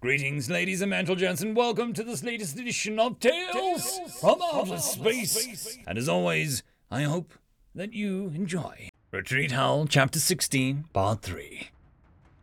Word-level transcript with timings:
Greetings, 0.00 0.48
ladies 0.48 0.80
and 0.80 0.92
gentlemen, 0.92 1.36
and 1.48 1.56
welcome 1.56 1.92
to 1.92 2.04
this 2.04 2.22
latest 2.22 2.56
edition 2.56 3.00
of 3.00 3.18
Tales, 3.18 3.98
from 4.20 4.40
Outer 4.54 4.78
Space. 4.78 5.76
And 5.88 5.98
as 5.98 6.08
always, 6.08 6.62
I 6.88 7.02
hope 7.02 7.32
that 7.74 7.92
you 7.92 8.30
enjoy. 8.32 8.90
Retreat 9.10 9.50
Hell, 9.50 9.88
Chapter 9.88 10.20
16, 10.20 10.84
Part 10.92 11.22
3. 11.22 11.70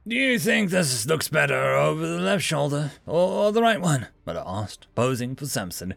Do 0.05 0.15
you 0.17 0.37
think 0.37 0.69
this 0.69 1.05
looks 1.05 1.29
better 1.29 1.55
over 1.75 2.05
the 2.05 2.19
left 2.19 2.43
shoulder 2.43 2.91
or 3.05 3.53
the 3.53 3.61
right 3.61 3.79
one? 3.79 4.07
Miller 4.25 4.43
asked, 4.45 4.87
posing 4.93 5.33
for 5.33 5.45
Samson. 5.45 5.93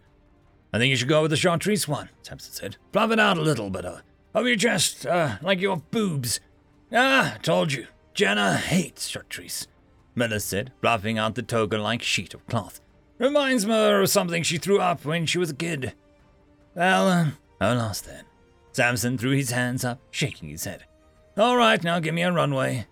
I 0.72 0.78
think 0.78 0.90
you 0.90 0.96
should 0.96 1.08
go 1.08 1.22
with 1.22 1.32
the 1.32 1.36
chartreuse 1.36 1.88
one, 1.88 2.08
Samson 2.22 2.52
said. 2.52 2.76
Fluff 2.92 3.10
it 3.10 3.18
out 3.18 3.36
a 3.36 3.42
little 3.42 3.76
uh, 3.76 4.02
over 4.32 4.46
your 4.46 4.56
chest, 4.56 5.06
uh, 5.06 5.38
like 5.42 5.60
your 5.60 5.78
boobs. 5.90 6.38
Ah, 6.92 7.36
told 7.42 7.72
you. 7.72 7.88
Jenna 8.14 8.56
hates 8.58 9.08
chartreuse. 9.08 9.66
Miller 10.18 10.40
said, 10.40 10.72
fluffing 10.80 11.16
out 11.16 11.36
the 11.36 11.42
toga 11.42 11.78
like 11.78 12.02
sheet 12.02 12.34
of 12.34 12.46
cloth. 12.46 12.80
Reminds 13.18 13.64
me 13.64 13.74
of 13.74 14.10
something 14.10 14.42
she 14.42 14.58
threw 14.58 14.80
up 14.80 15.04
when 15.04 15.26
she 15.26 15.38
was 15.38 15.50
a 15.50 15.54
kid. 15.54 15.94
Well, 16.74 17.08
uh, 17.08 17.26
no 17.60 17.74
loss 17.74 18.00
then. 18.00 18.24
Samson 18.72 19.16
threw 19.16 19.30
his 19.30 19.50
hands 19.50 19.84
up, 19.84 20.00
shaking 20.10 20.48
his 20.48 20.64
head. 20.64 20.84
All 21.36 21.56
right, 21.56 21.82
now 21.82 22.00
give 22.00 22.14
me 22.14 22.22
a 22.22 22.32
runway. 22.32 22.86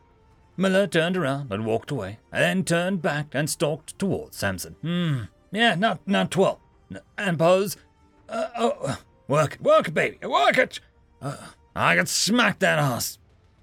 Miller 0.57 0.87
turned 0.87 1.17
around 1.17 1.53
and 1.53 1.67
walked 1.67 1.91
away, 1.91 2.19
and 2.33 2.43
then 2.43 2.65
turned 2.65 3.03
back 3.03 3.35
and 3.35 3.51
stalked 3.51 3.99
towards 3.99 4.37
Samson. 4.37 4.77
Hmm, 4.83 5.23
yeah, 5.53 5.75
not 5.75 6.01
not 6.07 6.31
twelve. 6.31 6.59
And 7.19 7.39
pose. 7.39 7.77
Uh, 8.29 8.49
oh, 8.57 8.99
work 9.29 9.55
it, 9.55 9.61
work 9.61 9.89
it, 9.89 9.95
baby, 9.95 10.19
work 10.27 10.59
it. 10.59 10.81
Uh, 11.21 11.37
I 11.75 11.97
could 11.97 12.09
smack 12.09 12.61
that 12.61 12.79
ass. 12.79 13.19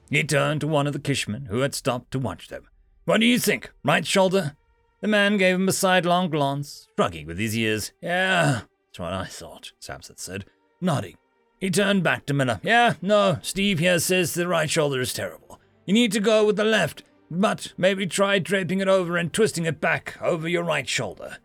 He 0.09 0.23
turned 0.23 0.61
to 0.61 0.67
one 0.67 0.85
of 0.85 0.93
the 0.93 0.99
Kishmen 0.99 1.47
who 1.47 1.59
had 1.59 1.73
stopped 1.73 2.11
to 2.11 2.19
watch 2.19 2.49
them. 2.49 2.67
What 3.05 3.19
do 3.19 3.25
you 3.25 3.37
think? 3.37 3.69
Right 3.83 4.05
shoulder? 4.05 4.55
The 5.01 5.09
man 5.09 5.35
gave 5.37 5.55
him 5.55 5.67
a 5.67 5.73
sidelong 5.73 6.29
glance, 6.29 6.87
shrugging 6.95 7.27
with 7.27 7.37
his 7.37 7.57
ears. 7.57 7.91
Yeah, 8.01 8.61
that's 8.87 8.99
what 8.99 9.11
I 9.11 9.25
thought, 9.25 9.73
Samson 9.79 10.15
said, 10.17 10.45
nodding. 10.79 11.17
He 11.59 11.69
turned 11.69 12.03
back 12.03 12.25
to 12.27 12.33
Miller. 12.33 12.61
Yeah, 12.63 12.93
no, 13.01 13.39
Steve 13.41 13.79
here 13.79 13.99
says 13.99 14.33
the 14.33 14.47
right 14.47 14.69
shoulder 14.69 15.01
is 15.01 15.13
terrible. 15.13 15.59
You 15.85 15.93
need 15.93 16.13
to 16.13 16.21
go 16.21 16.45
with 16.45 16.55
the 16.55 16.63
left, 16.63 17.03
but 17.29 17.73
maybe 17.77 18.07
try 18.07 18.39
draping 18.39 18.79
it 18.79 18.87
over 18.87 19.17
and 19.17 19.33
twisting 19.33 19.65
it 19.65 19.81
back 19.81 20.17
over 20.21 20.47
your 20.47 20.63
right 20.63 20.87
shoulder. 20.87 21.39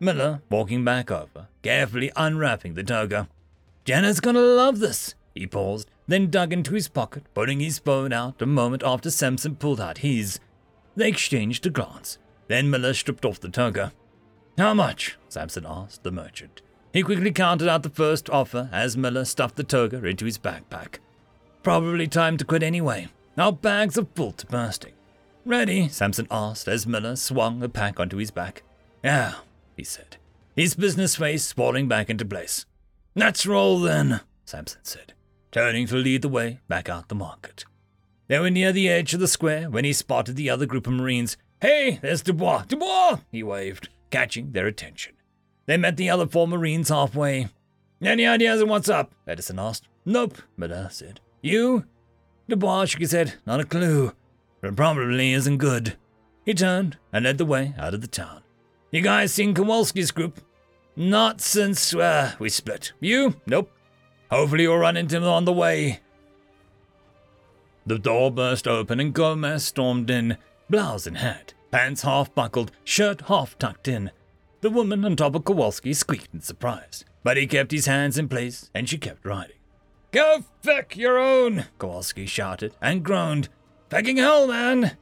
Miller, 0.00 0.42
walking 0.50 0.84
back 0.84 1.10
over, 1.10 1.48
carefully 1.62 2.12
unwrapping 2.16 2.74
the 2.74 2.84
toga. 2.84 3.28
Jenna's 3.86 4.20
gonna 4.20 4.40
love 4.40 4.80
this. 4.80 5.14
He 5.34 5.46
paused, 5.46 5.90
then 6.06 6.30
dug 6.30 6.52
into 6.52 6.74
his 6.74 6.88
pocket, 6.88 7.24
putting 7.32 7.60
his 7.60 7.78
phone 7.78 8.12
out 8.12 8.42
a 8.42 8.46
moment 8.46 8.82
after 8.82 9.10
Samson 9.10 9.56
pulled 9.56 9.80
out 9.80 9.98
his. 9.98 10.38
They 10.96 11.08
exchanged 11.08 11.66
a 11.66 11.70
glance. 11.70 12.18
Then 12.48 12.70
Miller 12.70 12.94
stripped 12.94 13.24
off 13.24 13.40
the 13.40 13.48
toga. 13.48 13.92
How 14.56 14.74
much? 14.74 15.16
Samson 15.28 15.66
asked 15.66 16.02
the 16.02 16.12
merchant. 16.12 16.62
He 16.92 17.02
quickly 17.02 17.32
counted 17.32 17.68
out 17.68 17.82
the 17.82 17.90
first 17.90 18.30
offer 18.30 18.68
as 18.72 18.96
Miller 18.96 19.24
stuffed 19.24 19.56
the 19.56 19.64
toga 19.64 20.04
into 20.04 20.24
his 20.24 20.38
backpack. 20.38 20.98
Probably 21.64 22.06
time 22.06 22.36
to 22.36 22.44
quit 22.44 22.62
anyway. 22.62 23.08
Our 23.36 23.52
bags 23.52 23.98
are 23.98 24.06
full 24.14 24.32
to 24.32 24.46
bursting. 24.46 24.92
Ready? 25.44 25.88
Samson 25.88 26.28
asked 26.30 26.68
as 26.68 26.86
Miller 26.86 27.16
swung 27.16 27.62
a 27.62 27.68
pack 27.68 27.98
onto 27.98 28.18
his 28.18 28.30
back. 28.30 28.62
Yeah, 29.02 29.34
he 29.76 29.82
said, 29.82 30.18
his 30.54 30.74
business 30.74 31.16
face 31.16 31.50
falling 31.52 31.88
back 31.88 32.08
into 32.08 32.24
place. 32.24 32.64
Let's 33.16 33.44
roll 33.44 33.80
then, 33.80 34.20
Samson 34.44 34.80
said, 34.84 35.14
turning 35.50 35.86
to 35.88 35.96
lead 35.96 36.22
the 36.22 36.28
way 36.28 36.60
back 36.68 36.88
out 36.88 37.08
the 37.08 37.14
market. 37.14 37.64
They 38.26 38.38
were 38.38 38.50
near 38.50 38.72
the 38.72 38.88
edge 38.88 39.12
of 39.14 39.20
the 39.20 39.28
square 39.28 39.68
when 39.68 39.84
he 39.84 39.92
spotted 39.92 40.36
the 40.36 40.50
other 40.50 40.66
group 40.66 40.86
of 40.86 40.94
Marines. 40.94 41.36
Hey, 41.60 41.98
there's 42.02 42.22
Dubois! 42.22 42.64
Dubois! 42.66 43.18
he 43.30 43.42
waved, 43.42 43.88
catching 44.10 44.52
their 44.52 44.66
attention. 44.66 45.14
They 45.66 45.76
met 45.76 45.96
the 45.96 46.10
other 46.10 46.26
four 46.26 46.48
Marines 46.48 46.88
halfway. 46.88 47.48
Any 48.02 48.26
ideas 48.26 48.60
on 48.62 48.68
what's 48.68 48.88
up? 48.88 49.14
Edison 49.26 49.58
asked. 49.58 49.88
Nope, 50.04 50.38
Miller 50.56 50.88
said. 50.90 51.20
You? 51.42 51.84
Dubois 52.48 52.86
shook 52.86 53.00
his 53.00 53.12
head. 53.12 53.34
Not 53.46 53.60
a 53.60 53.64
clue. 53.64 54.12
But 54.60 54.76
probably 54.76 55.32
isn't 55.32 55.58
good. 55.58 55.96
He 56.44 56.54
turned 56.54 56.98
and 57.12 57.24
led 57.24 57.38
the 57.38 57.46
way 57.46 57.74
out 57.78 57.94
of 57.94 58.00
the 58.00 58.06
town. 58.06 58.42
You 58.90 59.00
guys 59.00 59.32
seen 59.32 59.54
Kowalski's 59.54 60.10
group? 60.10 60.40
Not 60.96 61.40
since 61.40 61.94
uh, 61.94 62.32
we 62.38 62.48
split. 62.48 62.92
You? 63.00 63.40
Nope. 63.46 63.70
Hopefully 64.30 64.64
you'll 64.64 64.78
run 64.78 64.96
into 64.96 65.18
them 65.18 65.28
on 65.28 65.44
the 65.44 65.52
way. 65.52 66.00
The 67.86 67.98
door 67.98 68.30
burst 68.30 68.66
open 68.66 68.98
and 68.98 69.12
Gomez 69.12 69.64
stormed 69.64 70.08
in, 70.10 70.38
blouse 70.70 71.06
and 71.06 71.18
hat, 71.18 71.52
pants 71.70 72.02
half 72.02 72.34
buckled, 72.34 72.72
shirt 72.82 73.22
half 73.22 73.58
tucked 73.58 73.88
in. 73.88 74.10
The 74.62 74.70
woman 74.70 75.04
on 75.04 75.16
top 75.16 75.34
of 75.34 75.44
Kowalski 75.44 75.92
squeaked 75.92 76.32
in 76.32 76.40
surprise, 76.40 77.04
but 77.22 77.36
he 77.36 77.46
kept 77.46 77.72
his 77.72 77.84
hands 77.84 78.16
in 78.16 78.28
place 78.28 78.70
and 78.74 78.88
she 78.88 78.96
kept 78.96 79.26
riding. 79.26 79.56
Go 80.12 80.44
feck 80.62 80.96
your 80.96 81.18
own, 81.18 81.66
Kowalski 81.78 82.24
shouted 82.24 82.74
and 82.80 83.04
groaned. 83.04 83.50
Fucking 83.90 84.16
hell, 84.16 84.46
man! 84.46 84.96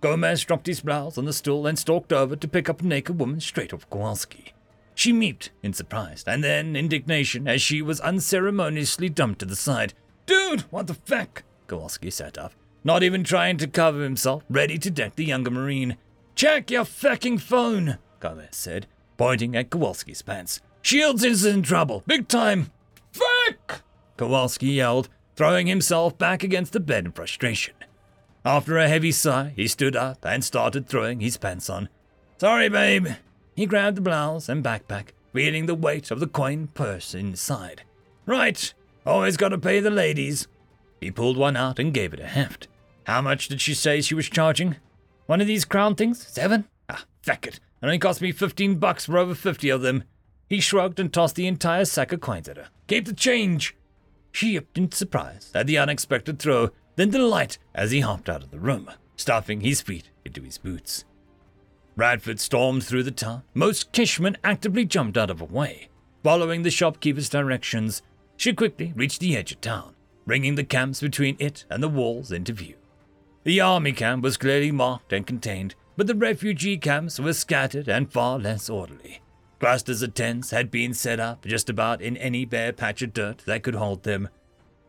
Gomez 0.00 0.44
dropped 0.44 0.66
his 0.66 0.80
blouse 0.80 1.16
on 1.16 1.26
the 1.26 1.32
stool 1.32 1.66
and 1.66 1.78
stalked 1.78 2.12
over 2.12 2.34
to 2.34 2.48
pick 2.48 2.68
up 2.68 2.82
a 2.82 2.86
naked 2.86 3.20
woman 3.20 3.40
straight 3.40 3.72
off 3.72 3.88
Kowalski. 3.88 4.52
She 4.96 5.12
meeped 5.12 5.50
in 5.62 5.74
surprise 5.74 6.24
and 6.26 6.42
then 6.42 6.74
indignation 6.74 7.46
as 7.46 7.62
she 7.62 7.82
was 7.82 8.00
unceremoniously 8.00 9.10
dumped 9.10 9.40
to 9.40 9.46
the 9.46 9.54
side. 9.54 9.94
Dude, 10.24 10.62
what 10.62 10.86
the 10.86 10.94
feck? 10.94 11.44
Kowalski 11.66 12.10
sat 12.10 12.38
up, 12.38 12.52
not 12.84 13.02
even 13.02 13.24
trying 13.24 13.56
to 13.58 13.66
cover 13.66 14.02
himself, 14.02 14.44
ready 14.48 14.78
to 14.78 14.90
deck 14.90 15.16
the 15.16 15.24
younger 15.24 15.50
Marine. 15.50 15.96
Check 16.34 16.70
your 16.70 16.84
fucking 16.84 17.38
phone, 17.38 17.98
Gomez 18.20 18.48
said, 18.52 18.86
pointing 19.16 19.56
at 19.56 19.70
Kowalski's 19.70 20.22
pants. 20.22 20.60
Shields 20.82 21.24
is 21.24 21.44
in 21.44 21.62
trouble, 21.62 22.02
big 22.06 22.28
time. 22.28 22.70
Fuck! 23.12 23.82
Kowalski 24.16 24.68
yelled, 24.68 25.08
throwing 25.34 25.66
himself 25.66 26.16
back 26.16 26.42
against 26.42 26.72
the 26.72 26.80
bed 26.80 27.06
in 27.06 27.12
frustration. 27.12 27.74
After 28.44 28.78
a 28.78 28.88
heavy 28.88 29.10
sigh, 29.12 29.52
he 29.56 29.66
stood 29.66 29.96
up 29.96 30.24
and 30.24 30.44
started 30.44 30.86
throwing 30.86 31.20
his 31.20 31.36
pants 31.36 31.68
on. 31.68 31.88
Sorry, 32.38 32.68
babe. 32.68 33.08
He 33.56 33.66
grabbed 33.66 33.96
the 33.96 34.02
blouse 34.02 34.48
and 34.48 34.62
backpack, 34.62 35.08
feeling 35.32 35.66
the 35.66 35.74
weight 35.74 36.10
of 36.10 36.20
the 36.20 36.26
coin 36.26 36.68
purse 36.68 37.14
inside. 37.14 37.82
Right, 38.26 38.72
always 39.04 39.36
gotta 39.36 39.58
pay 39.58 39.80
the 39.80 39.90
ladies. 39.90 40.46
He 41.00 41.10
pulled 41.10 41.36
one 41.36 41.56
out 41.56 41.78
and 41.78 41.92
gave 41.92 42.12
it 42.14 42.20
a 42.20 42.26
heft. 42.26 42.68
How 43.04 43.22
much 43.22 43.48
did 43.48 43.60
she 43.60 43.74
say 43.74 44.00
she 44.00 44.14
was 44.14 44.28
charging? 44.28 44.76
One 45.26 45.40
of 45.40 45.46
these 45.46 45.64
crown 45.64 45.94
things? 45.94 46.26
Seven? 46.26 46.66
Ah, 46.88 47.04
feck 47.22 47.46
it. 47.46 47.56
It 47.56 47.60
only 47.86 47.98
cost 47.98 48.22
me 48.22 48.32
fifteen 48.32 48.76
bucks 48.76 49.06
for 49.06 49.18
over 49.18 49.34
fifty 49.34 49.68
of 49.68 49.82
them. 49.82 50.04
He 50.48 50.60
shrugged 50.60 50.98
and 50.98 51.12
tossed 51.12 51.36
the 51.36 51.46
entire 51.46 51.84
sack 51.84 52.12
of 52.12 52.20
coins 52.20 52.48
at 52.48 52.56
her. 52.56 52.68
Keep 52.86 53.06
the 53.06 53.12
change. 53.12 53.76
She 54.32 54.52
yipped 54.52 54.78
in 54.78 54.92
surprise 54.92 55.50
at 55.54 55.66
the 55.66 55.78
unexpected 55.78 56.38
throw, 56.38 56.70
then 56.96 57.10
delight 57.10 57.58
as 57.74 57.90
he 57.90 58.00
hopped 58.00 58.28
out 58.28 58.42
of 58.42 58.50
the 58.50 58.58
room, 58.58 58.90
stuffing 59.16 59.60
his 59.60 59.80
feet 59.80 60.10
into 60.24 60.42
his 60.42 60.58
boots. 60.58 61.04
Bradford 61.96 62.38
stormed 62.38 62.84
through 62.84 63.02
the 63.02 63.10
town. 63.10 63.42
Most 63.54 63.92
Kishmen 63.92 64.36
actively 64.44 64.84
jumped 64.84 65.16
out 65.16 65.30
of 65.30 65.40
her 65.40 65.46
way. 65.46 65.88
Following 66.22 66.62
the 66.62 66.70
shopkeeper's 66.70 67.28
directions, 67.28 68.02
she 68.36 68.52
quickly 68.52 68.92
reached 68.94 69.20
the 69.20 69.36
edge 69.36 69.52
of 69.52 69.60
town 69.60 69.95
bringing 70.26 70.56
the 70.56 70.64
camps 70.64 71.00
between 71.00 71.36
it 71.38 71.64
and 71.70 71.82
the 71.82 71.88
walls 71.88 72.32
into 72.32 72.52
view. 72.52 72.74
The 73.44 73.60
army 73.60 73.92
camp 73.92 74.22
was 74.22 74.36
clearly 74.36 74.72
marked 74.72 75.12
and 75.12 75.26
contained, 75.26 75.74
but 75.96 76.08
the 76.08 76.14
refugee 76.14 76.76
camps 76.76 77.20
were 77.20 77.32
scattered 77.32 77.88
and 77.88 78.12
far 78.12 78.38
less 78.38 78.68
orderly. 78.68 79.20
Clusters 79.60 80.02
of 80.02 80.14
tents 80.14 80.50
had 80.50 80.70
been 80.70 80.92
set 80.92 81.18
up 81.20 81.44
just 81.46 81.70
about 81.70 82.02
in 82.02 82.16
any 82.16 82.44
bare 82.44 82.72
patch 82.72 83.00
of 83.02 83.14
dirt 83.14 83.38
that 83.46 83.62
could 83.62 83.76
hold 83.76 84.02
them. 84.02 84.28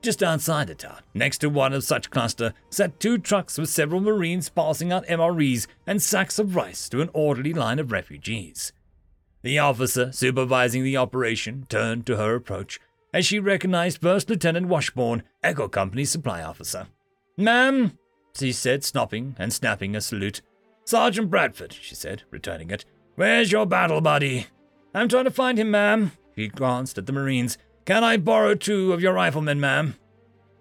Just 0.02 0.22
outside 0.22 0.68
the 0.68 0.76
town, 0.76 1.02
next 1.14 1.40
to 1.40 1.50
one 1.50 1.74
of 1.74 1.84
such 1.84 2.10
cluster, 2.10 2.54
sat 2.70 3.00
two 3.00 3.18
trucks 3.18 3.58
with 3.58 3.70
several 3.70 4.02
Marines 4.02 4.50
passing 4.50 4.92
out 4.92 5.08
MREs 5.08 5.68
and 5.86 6.02
sacks 6.02 6.38
of 6.38 6.56
rice 6.56 6.90
to 6.90 7.02
an 7.02 7.10
orderly 7.14 7.54
line 7.54 7.80
of 7.80 7.92
refugees. 7.92 8.74
The 9.44 9.60
officer 9.60 10.12
supervising 10.12 10.84
the 10.84 10.98
operation 10.98 11.66
turned 11.70 12.06
to 12.08 12.18
her 12.18 12.36
approach 12.36 12.80
as 13.14 13.26
she 13.26 13.40
recognized 13.40 14.02
First 14.02 14.30
Lieutenant 14.30 14.68
Washburn, 14.68 15.24
Echo 15.44 15.68
Company's 15.68 16.12
supply 16.12 16.42
officer. 16.42 16.88
Ma'am, 17.38 17.98
she 18.38 18.52
said, 18.52 18.84
stopping 18.84 19.36
and 19.40 19.52
snapping 19.52 19.96
a 19.96 20.02
salute. 20.02 20.42
Sergeant 20.86 21.30
Bradford, 21.30 21.74
she 21.74 21.96
said, 21.96 22.24
returning 22.32 22.70
it. 22.70 22.86
Where's 23.16 23.52
your 23.52 23.66
battle 23.66 24.02
buddy? 24.02 24.48
I'm 24.94 25.10
trying 25.10 25.26
to 25.26 25.32
find 25.32 25.58
him, 25.58 25.72
ma'am. 25.72 26.12
She 26.36 26.48
glanced 26.48 26.98
at 26.98 27.06
the 27.06 27.14
Marines. 27.14 27.58
Can 27.86 28.04
I 28.04 28.18
borrow 28.18 28.56
two 28.56 28.94
of 28.94 29.02
your 29.02 29.14
riflemen, 29.14 29.60
ma'am? 29.60 29.96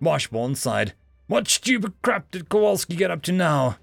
Washburn 0.00 0.54
sighed. 0.54 0.94
What 1.26 1.48
stupid 1.48 1.94
crap 2.02 2.30
did 2.30 2.48
Kowalski 2.48 2.96
get 2.96 3.10
up 3.10 3.22
to 3.22 3.32
now? 3.32 3.78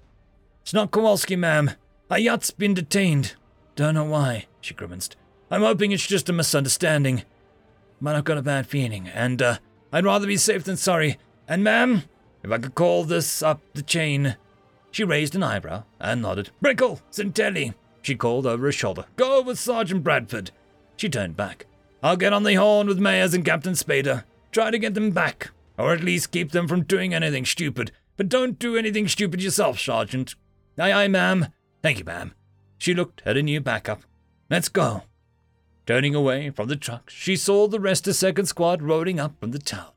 It's 0.62 0.72
not 0.72 0.90
Kowalski, 0.90 1.36
ma'am. 1.36 1.72
Our 2.10 2.18
yacht's 2.18 2.50
been 2.50 2.74
detained. 2.74 3.34
Don't 3.76 3.94
know 3.94 4.04
why, 4.04 4.46
she 4.60 4.74
grimaced. 4.74 5.16
I'm 5.50 5.62
hoping 5.62 5.92
it's 5.92 6.06
just 6.06 6.28
a 6.28 6.32
misunderstanding 6.32 7.24
but 8.00 8.14
I've 8.14 8.24
got 8.24 8.38
a 8.38 8.42
bad 8.42 8.66
feeling, 8.66 9.08
and 9.08 9.40
uh, 9.40 9.58
I'd 9.92 10.04
rather 10.04 10.26
be 10.26 10.36
safe 10.36 10.64
than 10.64 10.76
sorry. 10.76 11.18
And, 11.48 11.62
ma'am, 11.64 12.02
if 12.42 12.50
I 12.52 12.58
could 12.58 12.74
call 12.74 13.04
this 13.04 13.42
up 13.42 13.60
the 13.74 13.82
chain. 13.82 14.36
She 14.90 15.02
raised 15.02 15.34
an 15.34 15.42
eyebrow 15.42 15.84
and 15.98 16.22
nodded. 16.22 16.50
Brickle, 16.62 17.00
Centelli. 17.10 17.74
she 18.02 18.14
called 18.14 18.46
over 18.46 18.66
her 18.66 18.72
shoulder. 18.72 19.06
Go 19.16 19.42
with 19.42 19.58
Sergeant 19.58 20.04
Bradford. 20.04 20.52
She 20.96 21.08
turned 21.08 21.36
back. 21.36 21.66
I'll 22.02 22.16
get 22.16 22.32
on 22.32 22.44
the 22.44 22.54
horn 22.54 22.86
with 22.86 23.00
Mayers 23.00 23.34
and 23.34 23.44
Captain 23.44 23.72
Spader. 23.72 24.24
Try 24.52 24.70
to 24.70 24.78
get 24.78 24.94
them 24.94 25.10
back, 25.10 25.50
or 25.76 25.92
at 25.92 26.04
least 26.04 26.30
keep 26.30 26.52
them 26.52 26.68
from 26.68 26.84
doing 26.84 27.12
anything 27.12 27.44
stupid. 27.44 27.90
But 28.16 28.28
don't 28.28 28.58
do 28.58 28.76
anything 28.76 29.08
stupid 29.08 29.42
yourself, 29.42 29.80
Sergeant. 29.80 30.36
Aye, 30.78 30.92
aye, 30.92 31.08
ma'am. 31.08 31.48
Thank 31.82 31.98
you, 31.98 32.04
ma'am. 32.04 32.34
She 32.78 32.94
looked 32.94 33.22
at 33.24 33.36
a 33.36 33.42
new 33.42 33.60
backup. 33.60 34.02
Let's 34.50 34.68
go. 34.68 35.02
Turning 35.86 36.14
away 36.14 36.50
from 36.50 36.68
the 36.68 36.76
trucks, 36.76 37.12
she 37.12 37.36
saw 37.36 37.68
the 37.68 37.80
rest 37.80 38.08
of 38.08 38.16
Second 38.16 38.46
Squad 38.46 38.82
rolling 38.82 39.20
up 39.20 39.38
from 39.38 39.50
the 39.50 39.58
town. 39.58 39.90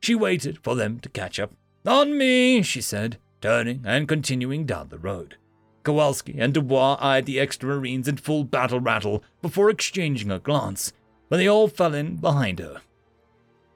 She 0.00 0.14
waited 0.14 0.58
for 0.62 0.76
them 0.76 1.00
to 1.00 1.08
catch 1.08 1.40
up. 1.40 1.52
On 1.84 2.16
me, 2.16 2.62
she 2.62 2.80
said, 2.80 3.18
turning 3.40 3.82
and 3.84 4.06
continuing 4.06 4.64
down 4.64 4.88
the 4.88 4.98
road. 4.98 5.36
Kowalski 5.82 6.36
and 6.38 6.54
Dubois 6.54 6.96
eyed 7.00 7.26
the 7.26 7.40
extra 7.40 7.68
Marines 7.68 8.08
in 8.08 8.16
full 8.16 8.44
battle 8.44 8.80
rattle 8.80 9.22
before 9.42 9.70
exchanging 9.70 10.30
a 10.30 10.38
glance, 10.38 10.92
but 11.28 11.36
they 11.38 11.48
all 11.48 11.68
fell 11.68 11.94
in 11.94 12.16
behind 12.16 12.58
her. 12.58 12.80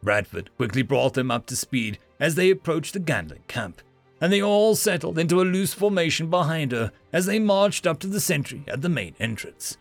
Bradford 0.02 0.50
quickly 0.56 0.82
brought 0.82 1.14
them 1.14 1.31
up 1.31 1.46
to 1.46 1.56
speed 1.56 1.99
as 2.20 2.34
they 2.34 2.50
approached 2.50 2.94
the 2.94 3.00
Ganlin 3.00 3.46
camp, 3.49 3.82
and 4.20 4.32
they 4.32 4.40
all 4.40 4.75
settled 4.75 5.19
into 5.19 5.40
a 5.40 5.44
loose 5.44 5.75
formation 5.75 6.31
behind 6.31 6.72
her 6.72 6.93
as 7.12 7.26
they 7.26 7.38
marched 7.38 7.87
up 7.87 7.99
to 8.00 8.06
the 8.06 8.20
sentry 8.20 8.62
at 8.69 8.81
the 8.81 8.88
main 8.88 9.14
entrance. 9.19 9.76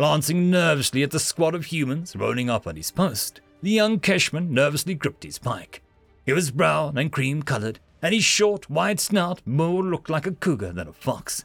Glancing 0.00 0.50
nervously 0.50 1.02
at 1.02 1.10
the 1.10 1.18
squad 1.18 1.54
of 1.54 1.66
humans 1.66 2.16
rolling 2.16 2.48
up 2.48 2.66
on 2.66 2.74
his 2.74 2.90
post, 2.90 3.42
the 3.60 3.68
young 3.68 4.00
Kishman 4.00 4.48
nervously 4.48 4.94
gripped 4.94 5.24
his 5.24 5.38
pike. 5.38 5.82
He 6.24 6.32
was 6.32 6.50
brown 6.50 6.96
and 6.96 7.12
cream 7.12 7.42
colored, 7.42 7.80
and 8.00 8.14
his 8.14 8.24
short, 8.24 8.70
wide 8.70 8.98
snout 8.98 9.42
more 9.44 9.82
looked 9.82 10.08
like 10.08 10.26
a 10.26 10.32
cougar 10.32 10.72
than 10.72 10.88
a 10.88 10.92
fox. 10.94 11.44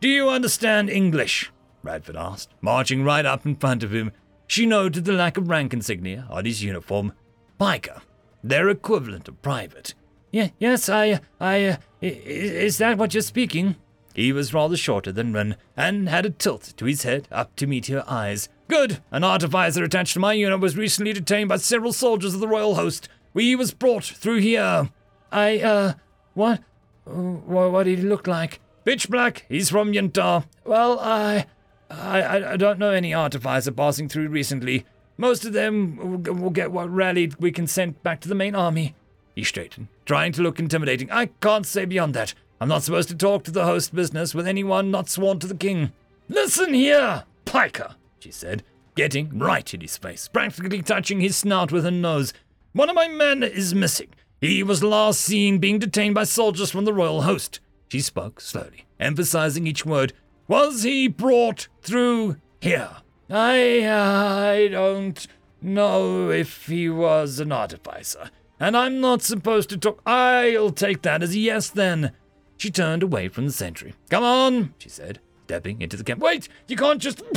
Do 0.00 0.08
you 0.08 0.28
understand 0.28 0.90
English? 0.90 1.52
Bradford 1.84 2.16
asked, 2.16 2.50
marching 2.60 3.04
right 3.04 3.24
up 3.24 3.46
in 3.46 3.54
front 3.54 3.84
of 3.84 3.94
him. 3.94 4.10
She 4.48 4.66
noted 4.66 5.04
the 5.04 5.12
lack 5.12 5.36
of 5.36 5.48
rank 5.48 5.72
insignia 5.72 6.26
on 6.28 6.46
his 6.46 6.64
uniform. 6.64 7.12
Piker, 7.58 8.02
their 8.42 8.68
equivalent 8.70 9.28
of 9.28 9.40
private. 9.40 9.94
Yeah, 10.32 10.48
yes, 10.58 10.88
I, 10.88 11.20
I, 11.40 11.64
uh, 11.64 11.76
is 12.00 12.78
that 12.78 12.98
what 12.98 13.14
you're 13.14 13.22
speaking? 13.22 13.76
He 14.14 14.32
was 14.32 14.54
rather 14.54 14.76
shorter 14.76 15.12
than 15.12 15.32
Wren, 15.32 15.56
and 15.76 16.08
had 16.08 16.26
a 16.26 16.30
tilt 16.30 16.74
to 16.76 16.84
his 16.84 17.04
head 17.04 17.28
up 17.30 17.54
to 17.56 17.66
meet 17.66 17.86
her 17.86 18.04
eyes. 18.08 18.48
Good! 18.68 19.00
An 19.10 19.24
artificer 19.24 19.84
attached 19.84 20.14
to 20.14 20.20
my 20.20 20.32
unit 20.32 20.60
was 20.60 20.76
recently 20.76 21.12
detained 21.12 21.48
by 21.48 21.56
several 21.56 21.92
soldiers 21.92 22.34
of 22.34 22.40
the 22.40 22.48
royal 22.48 22.74
host. 22.74 23.08
We 23.32 23.54
was 23.54 23.72
brought 23.72 24.04
through 24.04 24.40
here. 24.40 24.90
I, 25.30 25.60
uh, 25.60 25.92
what? 26.34 26.62
What, 27.04 27.72
what 27.72 27.84
did 27.84 27.98
he 27.98 28.04
look 28.04 28.26
like? 28.26 28.60
Pitch 28.84 29.08
black. 29.08 29.46
He's 29.48 29.70
from 29.70 29.92
Yuntar. 29.92 30.44
Well, 30.64 30.98
I, 31.00 31.46
I, 31.90 32.52
I 32.52 32.56
don't 32.56 32.78
know 32.78 32.90
any 32.90 33.14
artificer 33.14 33.72
passing 33.72 34.08
through 34.08 34.28
recently. 34.28 34.84
Most 35.16 35.44
of 35.44 35.52
them 35.52 36.22
will 36.22 36.50
get 36.50 36.70
what 36.70 36.92
rallied 36.92 37.36
we 37.36 37.50
can 37.50 37.66
send 37.66 38.02
back 38.02 38.20
to 38.20 38.28
the 38.28 38.34
main 38.34 38.54
army. 38.54 38.94
He 39.34 39.44
straightened, 39.44 39.88
trying 40.04 40.32
to 40.32 40.42
look 40.42 40.58
intimidating. 40.58 41.10
I 41.10 41.26
can't 41.40 41.66
say 41.66 41.84
beyond 41.84 42.14
that. 42.14 42.34
I'm 42.60 42.68
not 42.68 42.82
supposed 42.82 43.08
to 43.10 43.14
talk 43.14 43.44
to 43.44 43.50
the 43.50 43.64
host 43.64 43.94
business 43.94 44.34
with 44.34 44.48
anyone 44.48 44.90
not 44.90 45.08
sworn 45.08 45.38
to 45.40 45.46
the 45.46 45.54
king. 45.54 45.92
Listen 46.28 46.74
here, 46.74 47.24
piker, 47.44 47.94
she 48.18 48.32
said, 48.32 48.64
getting 48.96 49.38
right 49.38 49.72
in 49.72 49.80
his 49.80 49.96
face, 49.96 50.28
practically 50.28 50.82
touching 50.82 51.20
his 51.20 51.36
snout 51.36 51.70
with 51.70 51.84
her 51.84 51.90
nose. 51.90 52.32
One 52.72 52.88
of 52.88 52.96
my 52.96 53.06
men 53.06 53.42
is 53.42 53.74
missing. 53.74 54.08
He 54.40 54.62
was 54.62 54.82
last 54.82 55.20
seen 55.20 55.58
being 55.58 55.78
detained 55.78 56.14
by 56.14 56.24
soldiers 56.24 56.70
from 56.70 56.84
the 56.84 56.92
royal 56.92 57.22
host. 57.22 57.60
She 57.88 58.00
spoke 58.00 58.40
slowly, 58.40 58.86
emphasizing 58.98 59.66
each 59.66 59.86
word. 59.86 60.12
Was 60.48 60.82
he 60.82 61.08
brought 61.08 61.68
through 61.82 62.36
here? 62.60 62.90
I, 63.30 63.88
I 63.88 64.68
don't 64.68 65.26
know 65.62 66.30
if 66.30 66.66
he 66.66 66.88
was 66.88 67.40
an 67.40 67.52
artificer, 67.52 68.30
and 68.58 68.76
I'm 68.76 69.00
not 69.00 69.22
supposed 69.22 69.70
to 69.70 69.76
talk. 69.76 70.02
I'll 70.06 70.70
take 70.70 71.02
that 71.02 71.22
as 71.22 71.34
a 71.34 71.38
yes 71.38 71.70
then. 71.70 72.12
She 72.58 72.70
turned 72.70 73.02
away 73.02 73.28
from 73.28 73.46
the 73.46 73.52
sentry. 73.52 73.94
Come 74.10 74.24
on, 74.24 74.74
she 74.78 74.88
said, 74.88 75.20
stepping 75.44 75.80
into 75.80 75.96
the 75.96 76.04
camp. 76.04 76.20
Wait, 76.20 76.48
you 76.66 76.76
can't 76.76 77.00
just. 77.00 77.22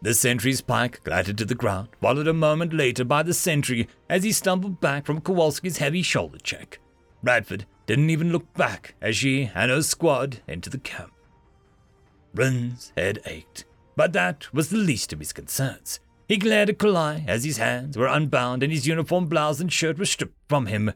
The 0.00 0.14
sentry's 0.14 0.60
pike 0.60 1.02
glided 1.02 1.36
to 1.38 1.44
the 1.44 1.56
ground, 1.56 1.88
followed 2.00 2.28
a 2.28 2.32
moment 2.32 2.72
later 2.72 3.04
by 3.04 3.24
the 3.24 3.34
sentry 3.34 3.88
as 4.08 4.22
he 4.22 4.30
stumbled 4.30 4.80
back 4.80 5.04
from 5.04 5.20
Kowalski's 5.20 5.78
heavy 5.78 6.02
shoulder 6.02 6.38
check. 6.40 6.78
Bradford 7.20 7.66
didn't 7.86 8.10
even 8.10 8.30
look 8.30 8.54
back 8.54 8.94
as 9.02 9.16
she 9.16 9.50
and 9.56 9.72
her 9.72 9.82
squad 9.82 10.40
entered 10.46 10.72
the 10.72 10.78
camp. 10.78 11.12
Wren's 12.32 12.92
head 12.96 13.18
ached, 13.26 13.64
but 13.96 14.12
that 14.12 14.54
was 14.54 14.68
the 14.68 14.76
least 14.76 15.12
of 15.12 15.18
his 15.18 15.32
concerns. 15.32 15.98
He 16.28 16.36
glared 16.36 16.70
at 16.70 16.78
Kalai 16.78 17.26
as 17.26 17.42
his 17.42 17.56
hands 17.56 17.98
were 17.98 18.06
unbound 18.06 18.62
and 18.62 18.72
his 18.72 18.86
uniform 18.86 19.26
blouse 19.26 19.58
and 19.58 19.72
shirt 19.72 19.98
were 19.98 20.04
stripped 20.04 20.36
from 20.48 20.66
him. 20.66 20.92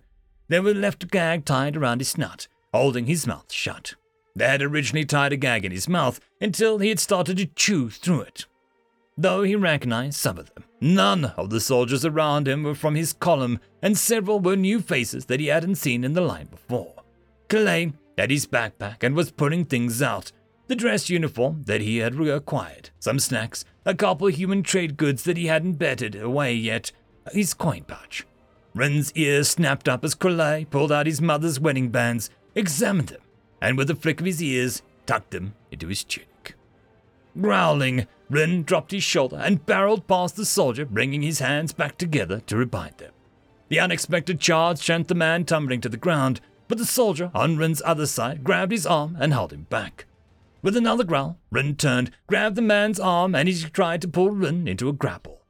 There 0.47 0.63
were 0.63 0.75
left 0.75 1.03
a 1.03 1.07
gag 1.09 1.45
tied 1.45 1.77
around 1.77 2.01
his 2.01 2.09
snout, 2.09 2.47
holding 2.73 3.07
his 3.07 3.27
mouth 3.27 3.53
shut. 3.53 3.95
They 4.35 4.49
had 4.49 4.63
originally 4.63 5.05
tied 5.05 5.33
a 5.33 5.37
gag 5.37 5.65
in 5.65 5.73
his 5.73 5.89
mouth 5.89 6.21
until 6.41 6.79
he 6.79 6.89
had 6.89 7.01
started 7.01 7.37
to 7.37 7.47
chew 7.47 7.91
through 7.91 8.23
it. 8.23 8.47
Though 9.17 9.43
he 9.43 9.55
recognized 9.57 10.17
some 10.19 10.39
of 10.39 10.53
them, 10.55 10.65
none 10.81 11.27
of 11.37 11.51
the 11.51 11.61
soldiers 11.61 12.05
around 12.05 12.49
him 12.49 12.63
were 12.63 12.75
from 12.75 12.95
his 12.95 13.13
column, 13.13 13.61
and 13.83 13.97
several 13.99 14.41
were 14.41 14.57
new 14.57 14.81
faces 14.81 15.27
that 15.27 15.39
he 15.39 15.49
hadn't 15.49 15.75
seen 15.75 16.03
in 16.03 16.15
the 16.15 16.23
line 16.23 16.47
before. 16.47 16.95
Calais 17.49 17.93
had 18.17 18.31
his 18.31 18.47
backpack 18.47 19.03
and 19.03 19.15
was 19.15 19.31
putting 19.31 19.67
things 19.67 20.01
out, 20.01 20.33
the 20.69 20.75
dress 20.75 21.11
uniform 21.11 21.65
that 21.65 21.83
he 21.83 21.99
had 21.99 22.15
reacquired, 22.15 22.89
some 22.99 23.19
snacks, 23.19 23.67
a 23.85 23.95
couple 23.95 24.29
human 24.29 24.63
trade 24.63 24.97
goods 24.97 25.25
that 25.25 25.37
he 25.37 25.47
hadn't 25.47 25.75
betted 25.75 26.15
away 26.15 26.55
yet, 26.55 26.91
his 27.33 27.53
coin 27.53 27.85
pouch. 27.85 28.27
Wren's 28.75 29.13
ears 29.13 29.51
snapped 29.51 29.89
up 29.89 30.03
as 30.03 30.15
Crowley 30.15 30.65
pulled 30.65 30.91
out 30.91 31.05
his 31.05 31.21
mother's 31.21 31.61
wedding 31.61 31.91
bands, 31.91 32.31
examined 32.55 33.09
them, 33.09 33.21
and 33.61 33.77
with 33.77 33.91
a 33.91 33.95
flick 33.95 34.21
of 34.21 34.27
his 34.27 34.43
ears, 34.43 34.83
tucked 35.07 35.31
them 35.31 35.55
into 35.71 35.89
his 35.89 36.05
tunic. 36.05 36.55
Growling, 37.41 38.07
Wren 38.29 38.63
dropped 38.63 38.93
his 38.93 39.03
shoulder 39.03 39.37
and 39.37 39.65
barreled 39.67 40.07
past 40.07 40.37
the 40.37 40.45
soldier, 40.45 40.85
bringing 40.85 41.23
his 41.23 41.39
hands 41.39 41.73
back 41.73 41.99
together 41.99 42.41
to 42.41 42.57
rebind 42.57 42.99
them. 42.99 43.13
The 43.69 43.81
unexpected 43.81 44.41
charge 44.41 44.79
sent 44.79 45.09
the 45.09 45.15
man 45.15 45.45
tumbling 45.45 45.81
to 45.83 45.89
the 45.89 45.97
ground, 45.97 46.41
but 46.69 46.79
the 46.79 46.85
soldier 46.85 47.31
on 47.35 47.57
Wren's 47.57 47.83
other 47.85 48.07
side 48.07 48.45
grabbed 48.45 48.73
his 48.73 48.87
arm 48.87 49.17
and 49.19 49.33
held 49.33 49.53
him 49.53 49.67
back. 49.71 50.07
With 50.63 50.77
another 50.77 51.05
growl, 51.05 51.39
Wren 51.51 51.75
turned, 51.77 52.11
grabbed 52.27 52.57
the 52.57 52.63
man's 52.63 53.01
arm, 53.01 53.35
and 53.35 53.49
he 53.49 53.63
tried 53.65 54.01
to 54.03 54.09
pull 54.09 54.31
Wren 54.31 54.69
into 54.69 54.89
a 54.89 54.93
grapple. 54.93 55.43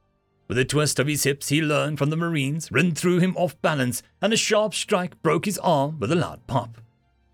With 0.48 0.58
a 0.58 0.64
twist 0.64 0.98
of 0.98 1.06
his 1.06 1.24
hips 1.24 1.48
he 1.48 1.62
learned 1.62 1.98
from 1.98 2.10
the 2.10 2.16
Marines, 2.16 2.70
Wren 2.70 2.94
threw 2.94 3.18
him 3.18 3.36
off 3.36 3.60
balance, 3.62 4.02
and 4.20 4.32
a 4.32 4.36
sharp 4.36 4.74
strike 4.74 5.22
broke 5.22 5.44
his 5.44 5.58
arm 5.58 5.98
with 5.98 6.12
a 6.12 6.16
loud 6.16 6.46
pop. 6.46 6.81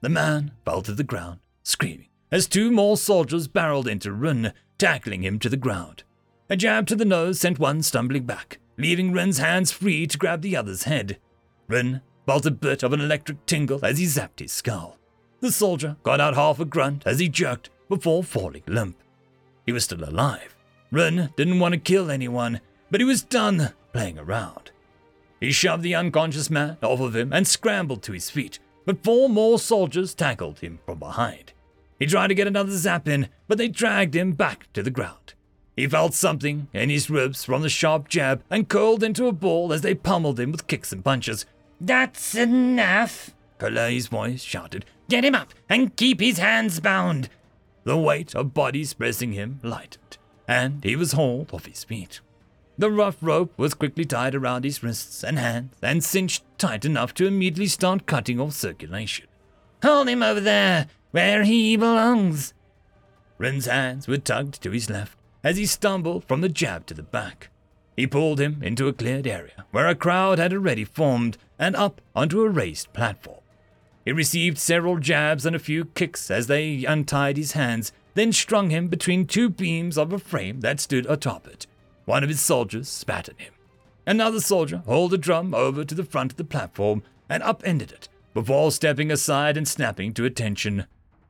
The 0.00 0.08
man 0.08 0.52
fell 0.64 0.82
to 0.82 0.92
the 0.92 1.02
ground, 1.02 1.40
screaming, 1.64 2.08
as 2.30 2.46
two 2.46 2.70
more 2.70 2.96
soldiers 2.96 3.48
barreled 3.48 3.88
into 3.88 4.12
Wren, 4.12 4.52
tackling 4.78 5.24
him 5.24 5.38
to 5.40 5.48
the 5.48 5.56
ground. 5.56 6.04
A 6.48 6.56
jab 6.56 6.86
to 6.86 6.96
the 6.96 7.04
nose 7.04 7.40
sent 7.40 7.58
one 7.58 7.82
stumbling 7.82 8.24
back, 8.24 8.58
leaving 8.76 9.12
Wren's 9.12 9.38
hands 9.38 9.72
free 9.72 10.06
to 10.06 10.18
grab 10.18 10.42
the 10.42 10.56
other's 10.56 10.84
head. 10.84 11.18
Wren 11.66 12.00
felt 12.26 12.46
a 12.46 12.50
bit 12.50 12.82
of 12.82 12.92
an 12.92 13.00
electric 13.00 13.44
tingle 13.46 13.84
as 13.84 13.98
he 13.98 14.04
zapped 14.04 14.38
his 14.38 14.52
skull. 14.52 14.98
The 15.40 15.50
soldier 15.50 15.96
got 16.02 16.20
out 16.20 16.34
half 16.34 16.60
a 16.60 16.64
grunt 16.64 17.02
as 17.04 17.18
he 17.18 17.28
jerked 17.28 17.70
before 17.88 18.22
falling 18.22 18.62
limp. 18.66 18.96
He 19.66 19.72
was 19.72 19.84
still 19.84 20.04
alive. 20.04 20.54
Wren 20.90 21.32
didn't 21.36 21.58
want 21.58 21.74
to 21.74 21.80
kill 21.80 22.10
anyone, 22.10 22.60
but 22.90 23.00
he 23.00 23.04
was 23.04 23.22
done 23.22 23.72
playing 23.92 24.18
around. 24.18 24.70
He 25.40 25.52
shoved 25.52 25.82
the 25.82 25.94
unconscious 25.94 26.50
man 26.50 26.78
off 26.82 27.00
of 27.00 27.14
him 27.14 27.32
and 27.32 27.46
scrambled 27.46 28.02
to 28.04 28.12
his 28.12 28.30
feet, 28.30 28.58
but 28.88 29.04
four 29.04 29.28
more 29.28 29.58
soldiers 29.58 30.14
tackled 30.14 30.60
him 30.60 30.78
from 30.86 30.98
behind. 30.98 31.52
He 31.98 32.06
tried 32.06 32.28
to 32.28 32.34
get 32.34 32.46
another 32.46 32.70
zap 32.70 33.06
in, 33.06 33.28
but 33.46 33.58
they 33.58 33.68
dragged 33.68 34.16
him 34.16 34.32
back 34.32 34.72
to 34.72 34.82
the 34.82 34.90
ground. 34.90 35.34
He 35.76 35.86
felt 35.86 36.14
something 36.14 36.68
in 36.72 36.88
his 36.88 37.10
ribs 37.10 37.44
from 37.44 37.60
the 37.60 37.68
sharp 37.68 38.08
jab 38.08 38.42
and 38.48 38.66
curled 38.66 39.02
into 39.02 39.26
a 39.26 39.32
ball 39.32 39.74
as 39.74 39.82
they 39.82 39.94
pummeled 39.94 40.40
him 40.40 40.52
with 40.52 40.68
kicks 40.68 40.90
and 40.90 41.04
punches. 41.04 41.44
That's 41.78 42.34
enough, 42.34 43.34
Calais' 43.58 44.08
voice 44.08 44.42
shouted, 44.42 44.86
Get 45.10 45.22
him 45.22 45.34
up 45.34 45.52
and 45.68 45.94
keep 45.94 46.18
his 46.18 46.38
hands 46.38 46.80
bound. 46.80 47.28
The 47.84 47.98
weight 47.98 48.34
of 48.34 48.54
bodies 48.54 48.94
pressing 48.94 49.34
him 49.34 49.60
lightened, 49.62 50.16
and 50.48 50.82
he 50.82 50.96
was 50.96 51.12
hauled 51.12 51.52
off 51.52 51.66
his 51.66 51.84
feet. 51.84 52.22
The 52.78 52.92
rough 52.92 53.16
rope 53.20 53.52
was 53.56 53.74
quickly 53.74 54.04
tied 54.04 54.36
around 54.36 54.62
his 54.62 54.84
wrists 54.84 55.24
and 55.24 55.36
hands 55.36 55.74
and 55.82 56.04
cinched 56.04 56.44
tight 56.58 56.84
enough 56.84 57.12
to 57.14 57.26
immediately 57.26 57.66
start 57.66 58.06
cutting 58.06 58.38
off 58.38 58.52
circulation. 58.52 59.26
Hold 59.82 60.08
him 60.08 60.22
over 60.22 60.40
there, 60.40 60.86
where 61.10 61.42
he 61.42 61.76
belongs. 61.76 62.54
Wren's 63.36 63.66
hands 63.66 64.06
were 64.06 64.18
tugged 64.18 64.62
to 64.62 64.70
his 64.70 64.88
left 64.88 65.18
as 65.42 65.56
he 65.56 65.66
stumbled 65.66 66.24
from 66.24 66.40
the 66.40 66.48
jab 66.48 66.86
to 66.86 66.94
the 66.94 67.02
back. 67.02 67.50
He 67.96 68.06
pulled 68.06 68.38
him 68.38 68.62
into 68.62 68.86
a 68.86 68.92
cleared 68.92 69.26
area 69.26 69.64
where 69.72 69.88
a 69.88 69.96
crowd 69.96 70.38
had 70.38 70.52
already 70.52 70.84
formed 70.84 71.36
and 71.58 71.74
up 71.74 72.00
onto 72.14 72.42
a 72.42 72.48
raised 72.48 72.92
platform. 72.92 73.40
He 74.04 74.12
received 74.12 74.56
several 74.56 74.98
jabs 74.98 75.44
and 75.44 75.56
a 75.56 75.60
few 75.60 75.86
kicks 75.86 76.30
as 76.30 76.46
they 76.46 76.84
untied 76.84 77.36
his 77.36 77.52
hands, 77.52 77.92
then 78.14 78.32
strung 78.32 78.70
him 78.70 78.86
between 78.86 79.26
two 79.26 79.48
beams 79.48 79.98
of 79.98 80.12
a 80.12 80.18
frame 80.20 80.60
that 80.60 80.78
stood 80.78 81.06
atop 81.06 81.48
it. 81.48 81.66
One 82.08 82.22
of 82.22 82.30
his 82.30 82.40
soldiers 82.40 82.88
spat 82.88 83.28
at 83.28 83.38
him. 83.38 83.52
Another 84.06 84.40
soldier 84.40 84.78
hauled 84.86 85.10
the 85.10 85.18
drum 85.18 85.52
over 85.52 85.84
to 85.84 85.94
the 85.94 86.06
front 86.06 86.32
of 86.32 86.38
the 86.38 86.44
platform 86.44 87.02
and 87.28 87.42
upended 87.42 87.92
it 87.92 88.08
before 88.32 88.72
stepping 88.72 89.10
aside 89.10 89.58
and 89.58 89.68
snapping 89.68 90.14
to 90.14 90.24
attention. 90.24 90.86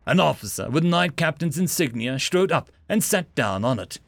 An 0.06 0.20
officer 0.20 0.70
with 0.70 0.84
Knight 0.84 1.16
Captain's 1.16 1.58
insignia 1.58 2.20
strode 2.20 2.52
up 2.52 2.70
and 2.88 3.02
sat 3.02 3.34
down 3.34 3.64
on 3.64 3.80
it. 3.80 3.98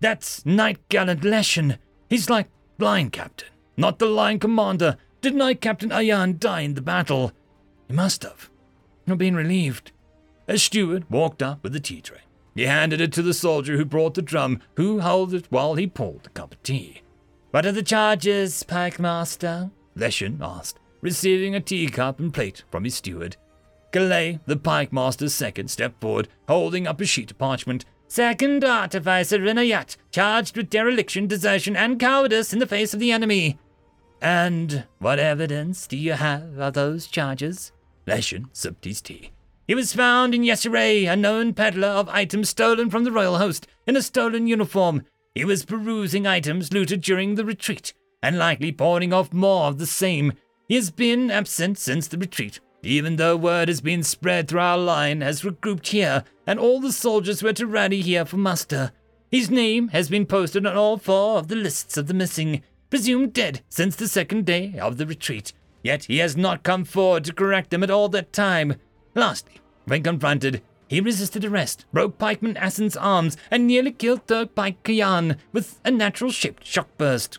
That's 0.00 0.44
Knight 0.44 0.80
Gallant 0.88 1.20
Leshen. 1.20 1.78
He's 2.10 2.28
like 2.28 2.48
Line 2.80 3.10
Captain, 3.10 3.50
not 3.76 4.00
the 4.00 4.06
Line 4.06 4.40
Commander. 4.40 4.96
Did 5.20 5.36
Knight 5.36 5.60
Captain 5.60 5.90
Ayan 5.90 6.40
die 6.40 6.62
in 6.62 6.74
the 6.74 6.82
battle? 6.82 7.30
He 7.86 7.94
must 7.94 8.24
have. 8.24 8.50
You're 9.06 9.14
being 9.14 9.36
relieved. 9.36 9.92
A 10.48 10.58
steward 10.58 11.08
walked 11.08 11.40
up 11.40 11.62
with 11.62 11.76
a 11.76 11.80
tea 11.80 12.00
tray. 12.00 12.25
He 12.56 12.64
handed 12.64 13.02
it 13.02 13.12
to 13.12 13.22
the 13.22 13.34
soldier 13.34 13.76
who 13.76 13.84
brought 13.84 14.14
the 14.14 14.22
drum, 14.22 14.60
who 14.76 15.00
held 15.00 15.34
it 15.34 15.46
while 15.50 15.74
he 15.74 15.86
poured 15.86 16.22
the 16.22 16.30
cup 16.30 16.54
of 16.54 16.62
tea. 16.62 17.02
What 17.50 17.66
are 17.66 17.72
the 17.72 17.82
charges, 17.82 18.62
Pike 18.62 18.98
Master? 18.98 19.70
Leshen 19.94 20.40
asked, 20.40 20.78
receiving 21.02 21.54
a 21.54 21.60
teacup 21.60 22.18
and 22.18 22.32
plate 22.32 22.64
from 22.70 22.84
his 22.84 22.94
steward. 22.94 23.36
Calais, 23.92 24.40
the 24.46 24.56
Pike 24.56 24.90
Master's 24.90 25.34
second, 25.34 25.70
stepped 25.70 26.00
forward, 26.00 26.28
holding 26.48 26.86
up 26.86 26.98
a 27.00 27.04
sheet 27.04 27.30
of 27.30 27.38
parchment. 27.38 27.84
Second 28.08 28.64
artificer 28.64 29.44
in 29.44 29.58
charged 30.10 30.56
with 30.56 30.70
dereliction, 30.70 31.26
desertion, 31.26 31.76
and 31.76 32.00
cowardice 32.00 32.54
in 32.54 32.58
the 32.58 32.66
face 32.66 32.94
of 32.94 33.00
the 33.00 33.12
enemy. 33.12 33.58
And 34.22 34.84
what 34.98 35.18
evidence 35.18 35.86
do 35.86 35.96
you 35.98 36.12
have 36.12 36.58
of 36.58 36.72
those 36.72 37.06
charges? 37.06 37.72
Leshen 38.06 38.46
sipped 38.52 38.86
his 38.86 39.02
tea. 39.02 39.32
He 39.66 39.74
was 39.74 39.92
found 39.92 40.34
in 40.34 40.42
Yesseray, 40.42 41.10
a 41.10 41.16
known 41.16 41.52
peddler 41.52 41.88
of 41.88 42.08
items 42.08 42.48
stolen 42.48 42.88
from 42.88 43.02
the 43.02 43.10
royal 43.10 43.38
host, 43.38 43.66
in 43.86 43.96
a 43.96 44.02
stolen 44.02 44.46
uniform. 44.46 45.02
He 45.34 45.44
was 45.44 45.64
perusing 45.64 46.26
items 46.26 46.72
looted 46.72 47.00
during 47.00 47.34
the 47.34 47.44
retreat, 47.44 47.92
and 48.22 48.38
likely 48.38 48.70
pawning 48.70 49.12
off 49.12 49.32
more 49.32 49.66
of 49.66 49.78
the 49.78 49.86
same. 49.86 50.34
He 50.68 50.76
has 50.76 50.90
been 50.90 51.30
absent 51.30 51.78
since 51.78 52.06
the 52.06 52.16
retreat, 52.16 52.60
even 52.82 53.16
though 53.16 53.36
word 53.36 53.68
has 53.68 53.80
been 53.80 54.04
spread 54.04 54.46
through 54.46 54.60
our 54.60 54.78
line 54.78 55.20
has 55.20 55.42
regrouped 55.42 55.88
here, 55.88 56.22
and 56.46 56.60
all 56.60 56.80
the 56.80 56.92
soldiers 56.92 57.42
were 57.42 57.52
to 57.54 57.66
rally 57.66 58.00
here 58.02 58.24
for 58.24 58.36
muster. 58.36 58.92
His 59.32 59.50
name 59.50 59.88
has 59.88 60.08
been 60.08 60.26
posted 60.26 60.64
on 60.64 60.76
all 60.76 60.96
four 60.96 61.38
of 61.38 61.48
the 61.48 61.56
lists 61.56 61.96
of 61.96 62.06
the 62.06 62.14
missing, 62.14 62.62
presumed 62.88 63.32
dead 63.32 63.62
since 63.68 63.96
the 63.96 64.06
second 64.06 64.46
day 64.46 64.78
of 64.78 64.96
the 64.96 65.06
retreat. 65.06 65.52
Yet 65.82 66.04
he 66.04 66.18
has 66.18 66.36
not 66.36 66.62
come 66.62 66.84
forward 66.84 67.24
to 67.24 67.32
correct 67.32 67.70
them 67.70 67.82
at 67.82 67.90
all 67.90 68.08
that 68.10 68.32
time. 68.32 68.76
Lastly, 69.16 69.60
when 69.86 70.02
confronted, 70.02 70.62
he 70.88 71.00
resisted 71.00 71.42
arrest, 71.42 71.86
broke 71.90 72.18
Pikeman 72.18 72.56
Assen's 72.56 72.98
arms, 72.98 73.36
and 73.50 73.66
nearly 73.66 73.90
killed 73.90 74.28
Turk 74.28 74.54
Pike 74.54 74.82
Kayan 74.84 75.38
with 75.52 75.80
a 75.84 75.90
natural 75.90 76.30
shaped 76.30 76.66
shock 76.66 76.88
burst. 76.98 77.38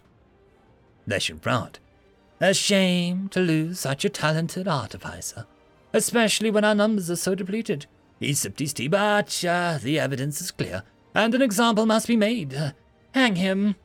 Leshen 1.08 1.40
frowned. 1.40 1.80
A 2.42 2.54
shame 2.54 3.30
to 3.30 3.40
lose 3.40 3.80
such 3.80 4.04
a 4.04 4.10
talented 4.10 4.68
artificer, 4.68 5.46
especially 5.94 6.50
when 6.50 6.66
our 6.66 6.76
numbers 6.76 7.12
are 7.12 7.16
so 7.16 7.36
depleted. 7.36 7.86
He 8.20 8.34
sipped 8.34 8.60
his 8.60 8.74
tea, 8.74 8.88
but 8.88 9.46
uh, 9.46 9.78
the 9.82 10.00
evidence 10.00 10.42
is 10.42 10.50
clear, 10.50 10.82
and 11.14 11.36
an 11.36 11.44
example 11.44 11.86
must 11.86 12.08
be 12.08 12.18
made. 12.18 12.56
Uh, 12.56 12.72
hang 13.14 13.36
him. 13.36 13.76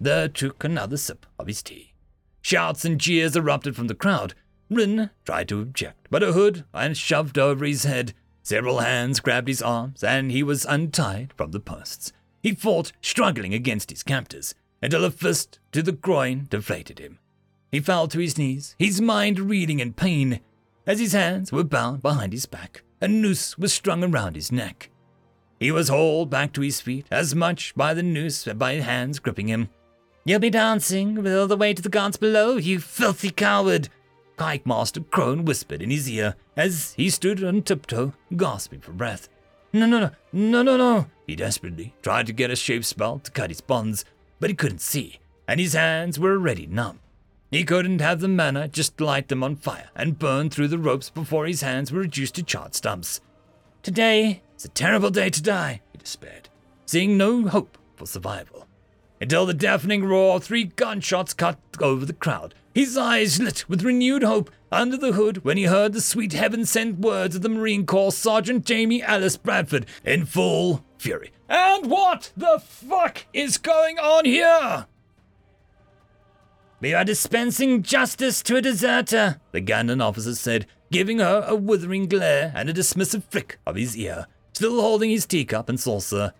The 0.00 0.30
took 0.32 0.64
another 0.64 0.96
sip 0.96 1.26
of 1.38 1.48
his 1.48 1.62
tea. 1.62 1.92
Shouts 2.40 2.86
and 2.86 2.98
jeers 2.98 3.36
erupted 3.36 3.76
from 3.76 3.88
the 3.88 3.94
crowd. 3.94 4.34
Rin 4.70 5.10
tried 5.24 5.48
to 5.48 5.60
object, 5.60 6.08
but 6.10 6.22
a 6.22 6.32
hood 6.32 6.64
was 6.72 6.96
shoved 6.96 7.38
over 7.38 7.64
his 7.64 7.84
head. 7.84 8.14
Several 8.42 8.80
hands 8.80 9.20
grabbed 9.20 9.48
his 9.48 9.62
arms, 9.62 10.02
and 10.02 10.32
he 10.32 10.42
was 10.42 10.64
untied 10.64 11.32
from 11.36 11.50
the 11.52 11.60
posts. 11.60 12.12
He 12.42 12.54
fought, 12.54 12.92
struggling 13.00 13.54
against 13.54 13.90
his 13.90 14.02
captors, 14.02 14.54
until 14.82 15.04
a 15.04 15.10
fist 15.10 15.60
to 15.72 15.82
the 15.82 15.92
groin 15.92 16.46
deflated 16.50 16.98
him. 16.98 17.18
He 17.70 17.80
fell 17.80 18.08
to 18.08 18.18
his 18.18 18.36
knees, 18.36 18.74
his 18.78 19.00
mind 19.00 19.38
reeling 19.38 19.80
in 19.80 19.92
pain. 19.92 20.40
As 20.86 20.98
his 20.98 21.12
hands 21.12 21.52
were 21.52 21.64
bound 21.64 22.02
behind 22.02 22.32
his 22.32 22.46
back, 22.46 22.82
a 23.00 23.08
noose 23.08 23.56
was 23.56 23.72
strung 23.72 24.02
around 24.02 24.34
his 24.34 24.50
neck. 24.50 24.90
He 25.60 25.70
was 25.70 25.88
hauled 25.88 26.28
back 26.28 26.52
to 26.54 26.60
his 26.60 26.80
feet, 26.80 27.06
as 27.10 27.34
much 27.34 27.74
by 27.76 27.94
the 27.94 28.02
noose 28.02 28.48
as 28.48 28.54
by 28.54 28.74
hands 28.74 29.20
gripping 29.20 29.48
him. 29.48 29.68
You'll 30.24 30.40
be 30.40 30.50
dancing 30.50 31.24
all 31.26 31.46
the 31.46 31.56
way 31.56 31.72
to 31.72 31.82
the 31.82 31.88
guards 31.88 32.16
below, 32.16 32.56
you 32.56 32.80
filthy 32.80 33.30
coward! 33.30 33.88
Pike 34.36 34.66
Master 34.66 35.00
Crone 35.00 35.44
whispered 35.44 35.82
in 35.82 35.90
his 35.90 36.08
ear 36.08 36.34
as 36.56 36.94
he 36.94 37.10
stood 37.10 37.42
on 37.44 37.62
tiptoe, 37.62 38.12
gasping 38.36 38.80
for 38.80 38.92
breath. 38.92 39.28
No, 39.72 39.86
no, 39.86 40.00
no, 40.00 40.10
no, 40.32 40.62
no, 40.62 40.76
no! 40.76 41.06
He 41.26 41.36
desperately 41.36 41.94
tried 42.02 42.26
to 42.26 42.32
get 42.32 42.50
a 42.50 42.56
shape 42.56 42.84
spell 42.84 43.18
to 43.20 43.30
cut 43.30 43.50
his 43.50 43.60
bonds, 43.60 44.04
but 44.40 44.50
he 44.50 44.56
couldn't 44.56 44.80
see, 44.80 45.20
and 45.48 45.58
his 45.60 45.72
hands 45.72 46.18
were 46.18 46.32
already 46.32 46.66
numb. 46.66 47.00
He 47.50 47.64
couldn't 47.64 48.00
have 48.00 48.20
the 48.20 48.28
mana 48.28 48.68
just 48.68 49.00
light 49.00 49.28
them 49.28 49.44
on 49.44 49.56
fire 49.56 49.90
and 49.94 50.18
burn 50.18 50.50
through 50.50 50.68
the 50.68 50.78
ropes 50.78 51.10
before 51.10 51.46
his 51.46 51.60
hands 51.60 51.92
were 51.92 52.00
reduced 52.00 52.34
to 52.36 52.42
charred 52.42 52.74
stumps. 52.74 53.20
Today 53.82 54.42
is 54.56 54.64
a 54.64 54.68
terrible 54.68 55.10
day 55.10 55.28
to 55.28 55.42
die, 55.42 55.82
he 55.92 55.98
despaired, 55.98 56.48
seeing 56.86 57.16
no 57.16 57.46
hope 57.48 57.76
for 57.96 58.06
survival. 58.06 58.66
Until 59.20 59.46
the 59.46 59.54
deafening 59.54 60.04
roar 60.04 60.36
of 60.36 60.44
three 60.44 60.64
gunshots 60.64 61.34
cut 61.34 61.58
over 61.80 62.04
the 62.04 62.12
crowd, 62.12 62.54
his 62.74 62.96
eyes 62.96 63.40
lit 63.40 63.68
with 63.68 63.82
renewed 63.82 64.22
hope 64.22 64.50
under 64.70 64.96
the 64.96 65.12
hood 65.12 65.44
when 65.44 65.56
he 65.56 65.64
heard 65.64 65.92
the 65.92 66.00
sweet 66.00 66.32
heaven 66.32 66.64
sent 66.64 66.98
words 66.98 67.36
of 67.36 67.42
the 67.42 67.48
Marine 67.48 67.84
Corps 67.84 68.12
Sergeant 68.12 68.64
Jamie 68.64 69.02
Alice 69.02 69.36
Bradford 69.36 69.86
in 70.04 70.24
full 70.24 70.84
fury. 70.96 71.30
And 71.48 71.90
what 71.90 72.32
the 72.36 72.58
fuck 72.58 73.26
is 73.32 73.58
going 73.58 73.98
on 73.98 74.24
here? 74.24 74.86
We 76.80 76.94
are 76.94 77.04
dispensing 77.04 77.82
justice 77.82 78.42
to 78.42 78.56
a 78.56 78.62
deserter, 78.62 79.40
the 79.52 79.60
Gandon 79.60 80.02
officer 80.02 80.34
said, 80.34 80.66
giving 80.90 81.20
her 81.20 81.44
a 81.46 81.54
withering 81.54 82.08
glare 82.08 82.52
and 82.56 82.68
a 82.68 82.72
dismissive 82.72 83.24
flick 83.30 83.58
of 83.66 83.76
his 83.76 83.96
ear, 83.96 84.26
still 84.52 84.80
holding 84.80 85.10
his 85.10 85.26
teacup 85.26 85.68
and 85.68 85.78
saucer. 85.78 86.32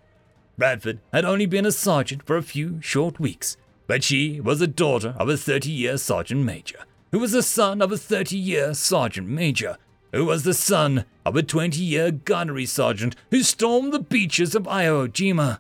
Bradford 0.59 1.01
had 1.13 1.25
only 1.25 1.47
been 1.47 1.65
a 1.65 1.73
sergeant 1.73 2.25
for 2.25 2.37
a 2.37 2.43
few 2.43 2.81
short 2.81 3.21
weeks, 3.21 3.57
but 3.93 4.03
she 4.03 4.41
was 4.41 4.59
the 4.59 4.67
daughter 4.67 5.15
of 5.19 5.29
a 5.29 5.37
30 5.37 5.71
year 5.71 5.99
sergeant 5.99 6.43
major, 6.43 6.79
who 7.11 7.19
was 7.19 7.33
the 7.33 7.43
son 7.43 7.83
of 7.83 7.93
a 7.93 7.99
30 7.99 8.39
year 8.39 8.73
sergeant 8.73 9.29
major, 9.29 9.77
who 10.13 10.25
was 10.25 10.45
the 10.45 10.55
son 10.55 11.05
of 11.27 11.37
a 11.37 11.43
20 11.43 11.79
year 11.79 12.11
gunnery 12.11 12.65
sergeant 12.65 13.15
who 13.31 13.43
stormed 13.43 13.93
the 13.93 13.99
beaches 13.99 14.55
of 14.55 14.63
Iwo 14.63 15.09
Jima. 15.09 15.59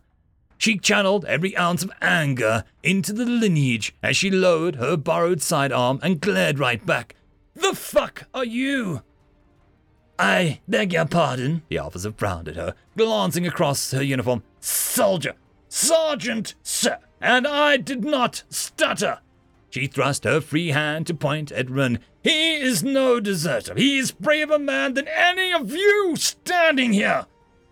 She 0.56 0.78
channeled 0.78 1.26
every 1.26 1.54
ounce 1.58 1.82
of 1.82 1.92
anger 2.00 2.64
into 2.82 3.12
the 3.12 3.26
lineage 3.26 3.94
as 4.02 4.16
she 4.16 4.30
lowered 4.30 4.76
her 4.76 4.96
borrowed 4.96 5.42
sidearm 5.42 6.00
and 6.02 6.18
glared 6.18 6.58
right 6.58 6.86
back. 6.86 7.14
The 7.54 7.74
fuck 7.74 8.28
are 8.32 8.46
you? 8.46 9.02
I 10.18 10.60
beg 10.66 10.94
your 10.94 11.04
pardon, 11.04 11.64
the 11.68 11.76
officer 11.76 12.12
frowned 12.12 12.48
at 12.48 12.56
her, 12.56 12.74
glancing 12.96 13.46
across 13.46 13.90
her 13.90 14.02
uniform. 14.02 14.42
Soldier! 14.58 15.34
Sergeant, 15.68 16.54
sir! 16.62 16.98
And 17.22 17.46
I 17.46 17.76
did 17.76 18.04
not 18.04 18.42
stutter. 18.50 19.20
She 19.70 19.86
thrust 19.86 20.24
her 20.24 20.40
free 20.42 20.68
hand 20.68 21.06
to 21.06 21.14
point 21.14 21.50
at 21.52 21.70
Rin. 21.70 22.00
He 22.22 22.56
is 22.56 22.82
no 22.82 23.20
deserter. 23.20 23.74
He 23.74 23.98
is 23.98 24.10
braver 24.12 24.58
man 24.58 24.94
than 24.94 25.08
any 25.08 25.50
of 25.52 25.72
you 25.72 26.14
standing 26.16 26.92
here. 26.92 27.26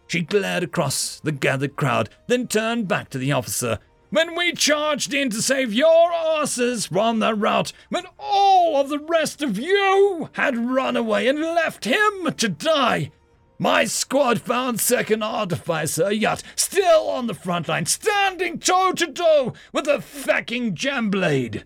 She 0.06 0.22
glared 0.22 0.62
across 0.62 1.20
the 1.20 1.32
gathered 1.32 1.76
crowd, 1.76 2.08
then 2.26 2.46
turned 2.48 2.88
back 2.88 3.10
to 3.10 3.18
the 3.18 3.32
officer. 3.32 3.78
When 4.08 4.34
we 4.34 4.52
charged 4.52 5.12
in 5.12 5.30
to 5.30 5.42
save 5.42 5.72
your 5.72 6.12
asses 6.12 6.86
from 6.86 7.20
the 7.20 7.34
rout, 7.34 7.72
when 7.90 8.06
all 8.18 8.80
of 8.80 8.88
the 8.88 8.98
rest 8.98 9.42
of 9.42 9.58
you 9.58 10.30
had 10.32 10.56
run 10.56 10.96
away 10.96 11.28
and 11.28 11.40
left 11.40 11.84
him 11.84 12.32
to 12.32 12.48
die, 12.48 13.12
my 13.60 13.84
squad 13.84 14.40
found 14.40 14.80
Second 14.80 15.22
Artificer 15.22 16.10
Yacht 16.10 16.42
still 16.56 17.10
on 17.10 17.26
the 17.26 17.34
front 17.34 17.68
line, 17.68 17.84
standing 17.84 18.58
toe 18.58 18.92
to 18.92 19.12
toe 19.12 19.52
with 19.70 19.86
a 19.86 20.00
fucking 20.00 20.74
jamblade. 20.74 21.64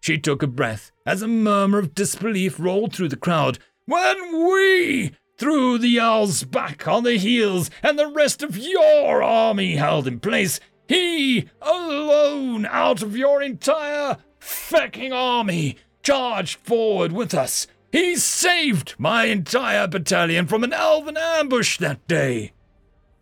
She 0.00 0.18
took 0.18 0.44
a 0.44 0.46
breath 0.46 0.92
as 1.04 1.22
a 1.22 1.28
murmur 1.28 1.80
of 1.80 1.96
disbelief 1.96 2.60
rolled 2.60 2.94
through 2.94 3.08
the 3.08 3.16
crowd. 3.16 3.58
When 3.86 4.48
we 4.48 5.16
threw 5.36 5.78
the 5.78 5.98
owls 5.98 6.44
back 6.44 6.86
on 6.86 7.02
the 7.02 7.18
heels 7.18 7.70
and 7.82 7.98
the 7.98 8.06
rest 8.06 8.44
of 8.44 8.56
your 8.56 9.20
army 9.20 9.74
held 9.74 10.06
in 10.06 10.20
place, 10.20 10.60
he 10.86 11.48
alone 11.60 12.66
out 12.66 13.02
of 13.02 13.16
your 13.16 13.42
entire 13.42 14.18
fucking 14.38 15.12
army 15.12 15.76
charged 16.04 16.60
forward 16.60 17.10
with 17.10 17.34
us 17.34 17.66
he 17.96 18.14
saved 18.14 18.94
my 18.98 19.24
entire 19.24 19.86
battalion 19.86 20.46
from 20.46 20.62
an 20.62 20.72
elven 20.74 21.16
ambush 21.16 21.78
that 21.78 22.06
day. 22.06 22.52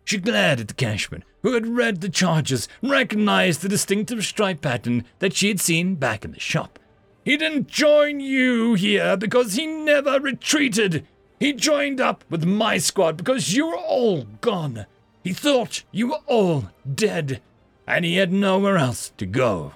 She 0.03 0.17
glared 0.17 0.59
at 0.59 0.67
the 0.67 0.73
Kishman, 0.73 1.23
who 1.43 1.53
had 1.53 1.65
read 1.65 2.01
the 2.01 2.09
charges, 2.09 2.67
recognized 2.81 3.61
the 3.61 3.69
distinctive 3.69 4.25
stripe 4.25 4.59
pattern 4.59 5.05
that 5.19 5.33
she 5.33 5.47
had 5.47 5.61
seen 5.61 5.95
back 5.95 6.25
in 6.25 6.33
the 6.33 6.41
shop. 6.41 6.77
He 7.23 7.37
didn't 7.37 7.69
join 7.69 8.19
you 8.19 8.73
here 8.73 9.15
because 9.15 9.53
he 9.53 9.65
never 9.65 10.19
retreated. 10.19 11.07
He 11.39 11.53
joined 11.53 12.01
up 12.01 12.25
with 12.29 12.43
my 12.43 12.77
squad 12.77 13.15
because 13.15 13.53
you 13.55 13.67
were 13.67 13.77
all 13.77 14.23
gone. 14.41 14.87
He 15.23 15.31
thought 15.31 15.83
you 15.93 16.09
were 16.09 16.21
all 16.27 16.65
dead, 16.93 17.41
and 17.87 18.03
he 18.03 18.17
had 18.17 18.33
nowhere 18.33 18.75
else 18.75 19.13
to 19.19 19.25
go. 19.25 19.71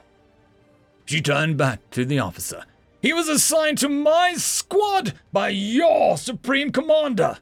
She 1.05 1.21
turned 1.21 1.55
back 1.55 1.89
to 1.91 2.03
the 2.03 2.19
officer. 2.19 2.65
He 3.01 3.13
was 3.13 3.29
assigned 3.29 3.77
to 3.79 3.89
my 3.89 4.33
squad 4.33 5.13
by 5.31 5.49
your 5.49 6.17
supreme 6.17 6.71
commander. 6.71 7.37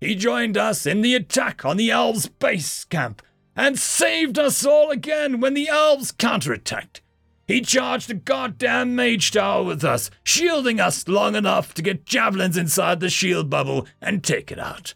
He 0.00 0.14
joined 0.14 0.56
us 0.56 0.86
in 0.86 1.00
the 1.00 1.14
attack 1.14 1.64
on 1.64 1.76
the 1.76 1.90
elves' 1.90 2.28
base 2.28 2.84
camp 2.84 3.22
and 3.56 3.78
saved 3.78 4.38
us 4.38 4.64
all 4.64 4.90
again 4.90 5.40
when 5.40 5.54
the 5.54 5.68
elves 5.68 6.12
counterattacked. 6.12 7.00
He 7.46 7.62
charged 7.62 8.10
a 8.10 8.14
goddamn 8.14 8.94
mage 8.94 9.30
tower 9.30 9.64
with 9.64 9.82
us, 9.82 10.10
shielding 10.22 10.78
us 10.78 11.08
long 11.08 11.34
enough 11.34 11.72
to 11.74 11.82
get 11.82 12.04
javelins 12.04 12.58
inside 12.58 13.00
the 13.00 13.08
shield 13.08 13.48
bubble 13.48 13.86
and 14.02 14.22
take 14.22 14.52
it 14.52 14.58
out. 14.58 14.92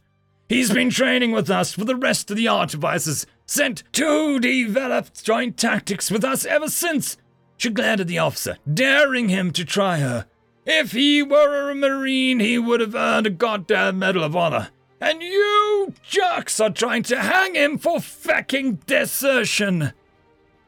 He's 0.50 0.70
been 0.70 0.90
training 0.90 1.32
with 1.32 1.48
us 1.48 1.72
for 1.72 1.86
the 1.86 1.96
rest 1.96 2.30
of 2.30 2.36
the 2.36 2.48
artificers, 2.48 3.24
sent 3.46 3.82
to 3.94 4.38
develop 4.38 5.14
joint 5.14 5.56
tactics 5.56 6.10
with 6.10 6.24
us 6.24 6.44
ever 6.44 6.68
since. 6.68 7.16
She 7.56 7.70
glared 7.70 8.00
at 8.00 8.08
the 8.08 8.18
officer, 8.18 8.58
daring 8.72 9.28
him 9.28 9.52
to 9.52 9.64
try 9.64 9.98
her. 9.98 10.26
If 10.64 10.92
he 10.92 11.22
were 11.22 11.70
a 11.70 11.74
Marine, 11.74 12.40
he 12.40 12.58
would 12.58 12.80
have 12.80 12.94
earned 12.94 13.26
a 13.26 13.30
goddamn 13.30 13.98
Medal 13.98 14.24
of 14.24 14.36
Honor. 14.36 14.70
And 15.00 15.20
you 15.20 15.92
jerks 16.08 16.60
are 16.60 16.70
trying 16.70 17.02
to 17.04 17.20
hang 17.20 17.56
him 17.56 17.78
for 17.78 18.00
fucking 18.00 18.76
desertion. 18.86 19.92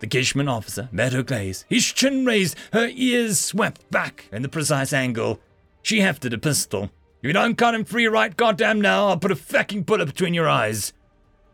The 0.00 0.07
Kishman 0.09 0.50
officer 0.50 0.88
met 0.91 1.12
her 1.12 1.23
gaze, 1.23 1.64
his 1.69 1.85
chin 1.93 2.26
raised, 2.26 2.57
her 2.73 2.91
ears 2.93 3.38
swept 3.38 3.88
back 3.91 4.29
in 4.33 4.43
the 4.43 4.49
precise 4.49 4.93
angle. 4.93 5.38
She 5.83 6.00
hefted 6.00 6.33
a 6.33 6.38
pistol. 6.38 6.91
If 7.23 7.29
you 7.29 7.33
don't 7.33 7.57
cut 7.57 7.75
him 7.75 7.85
free 7.85 8.07
right 8.07 8.37
goddamn 8.37 8.81
now, 8.81 9.09
I'll 9.09 9.17
put 9.17 9.31
a 9.31 9.37
fucking 9.37 9.85
bullet 9.85 10.07
between 10.07 10.35
your 10.35 10.49
eyes. 10.49 10.93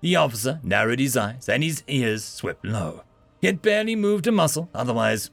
The 0.00 0.16
officer 0.16 0.58
narrowed 0.62 0.99
his 0.99 1.16
eyes 1.16 1.49
and 1.49 1.62
his 1.62 1.84
ears 1.87 2.25
swept 2.25 2.64
low. 2.64 3.02
Had 3.42 3.62
barely 3.62 3.97
moved 3.97 4.26
a 4.26 4.32
muscle 4.32 4.68
otherwise. 4.75 5.30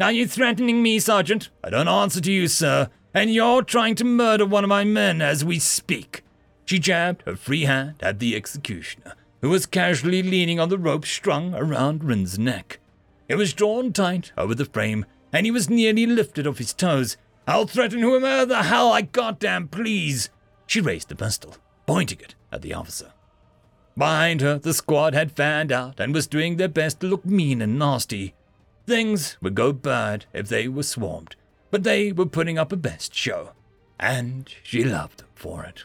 Are 0.00 0.12
you 0.12 0.26
threatening 0.26 0.82
me, 0.82 0.98
Sergeant? 0.98 1.50
I 1.62 1.70
don't 1.70 1.88
answer 1.88 2.20
to 2.20 2.32
you, 2.32 2.48
sir, 2.48 2.90
and 3.14 3.32
you're 3.32 3.62
trying 3.62 3.94
to 3.96 4.04
murder 4.04 4.44
one 4.44 4.64
of 4.64 4.68
my 4.68 4.82
men 4.82 5.22
as 5.22 5.44
we 5.44 5.60
speak. 5.60 6.24
She 6.64 6.78
jabbed 6.78 7.22
her 7.26 7.36
free 7.36 7.62
hand 7.62 7.94
at 8.00 8.18
the 8.18 8.34
executioner, 8.34 9.14
who 9.40 9.50
was 9.50 9.66
casually 9.66 10.22
leaning 10.22 10.58
on 10.58 10.68
the 10.68 10.78
rope 10.78 11.06
strung 11.06 11.54
around 11.54 12.02
Rin's 12.02 12.38
neck. 12.38 12.80
It 13.28 13.36
was 13.36 13.52
drawn 13.52 13.92
tight 13.92 14.32
over 14.36 14.54
the 14.54 14.64
frame, 14.64 15.06
and 15.32 15.46
he 15.46 15.52
was 15.52 15.70
nearly 15.70 16.06
lifted 16.06 16.46
off 16.46 16.58
his 16.58 16.74
toes. 16.74 17.16
I'll 17.46 17.66
threaten 17.66 18.00
whomever 18.00 18.46
the 18.46 18.64
hell 18.64 18.92
I 18.92 19.02
goddamn 19.02 19.68
please. 19.68 20.28
She 20.66 20.80
raised 20.80 21.08
the 21.08 21.16
pistol, 21.16 21.56
pointing 21.86 22.20
it 22.20 22.34
at 22.50 22.62
the 22.62 22.74
officer. 22.74 23.12
Behind 23.96 24.40
her, 24.40 24.58
the 24.58 24.74
squad 24.74 25.14
had 25.14 25.36
fanned 25.36 25.70
out 25.70 26.00
and 26.00 26.12
was 26.12 26.26
doing 26.26 26.56
their 26.56 26.68
best 26.68 27.00
to 27.00 27.06
look 27.06 27.24
mean 27.24 27.62
and 27.62 27.78
nasty. 27.78 28.34
Things 28.86 29.36
would 29.40 29.54
go 29.54 29.72
bad 29.72 30.26
if 30.32 30.48
they 30.48 30.68
were 30.68 30.82
swarmed, 30.82 31.36
but 31.70 31.84
they 31.84 32.12
were 32.12 32.26
putting 32.26 32.58
up 32.58 32.72
a 32.72 32.76
best 32.76 33.14
show, 33.14 33.52
and 33.98 34.52
she 34.62 34.84
loved 34.84 35.20
them 35.20 35.28
for 35.34 35.64
it. 35.64 35.84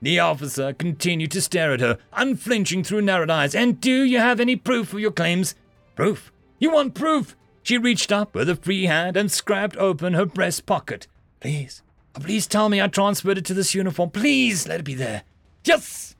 The 0.00 0.18
officer 0.18 0.72
continued 0.72 1.30
to 1.30 1.40
stare 1.40 1.72
at 1.72 1.80
her, 1.80 1.98
unflinching 2.12 2.84
through 2.84 3.02
narrowed 3.02 3.30
eyes. 3.30 3.54
And 3.54 3.80
do 3.80 4.02
you 4.02 4.18
have 4.18 4.38
any 4.38 4.56
proof 4.56 4.92
of 4.92 5.00
your 5.00 5.10
claims? 5.10 5.54
Proof? 5.94 6.30
You 6.58 6.70
want 6.70 6.94
proof? 6.94 7.36
She 7.62 7.78
reached 7.78 8.12
up 8.12 8.34
with 8.34 8.50
a 8.50 8.56
free 8.56 8.84
hand 8.84 9.16
and 9.16 9.32
scraped 9.32 9.76
open 9.78 10.12
her 10.12 10.26
breast 10.26 10.66
pocket. 10.66 11.06
Please, 11.40 11.82
please 12.12 12.46
tell 12.46 12.68
me 12.68 12.82
I 12.82 12.88
transferred 12.88 13.38
it 13.38 13.46
to 13.46 13.54
this 13.54 13.74
uniform. 13.74 14.10
Please 14.10 14.68
let 14.68 14.80
it 14.80 14.84
be 14.84 14.94
there. 14.94 15.22
Yes! 15.64 16.13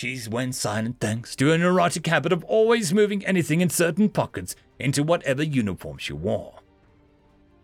She 0.00 0.18
went 0.30 0.54
silent 0.54 0.96
thanks 0.98 1.36
to 1.36 1.52
a 1.52 1.58
neurotic 1.58 2.06
habit 2.06 2.32
of 2.32 2.42
always 2.44 2.94
moving 2.94 3.22
anything 3.26 3.60
in 3.60 3.68
certain 3.68 4.08
pockets 4.08 4.56
into 4.78 5.02
whatever 5.02 5.42
uniform 5.42 5.98
she 5.98 6.14
wore. 6.14 6.60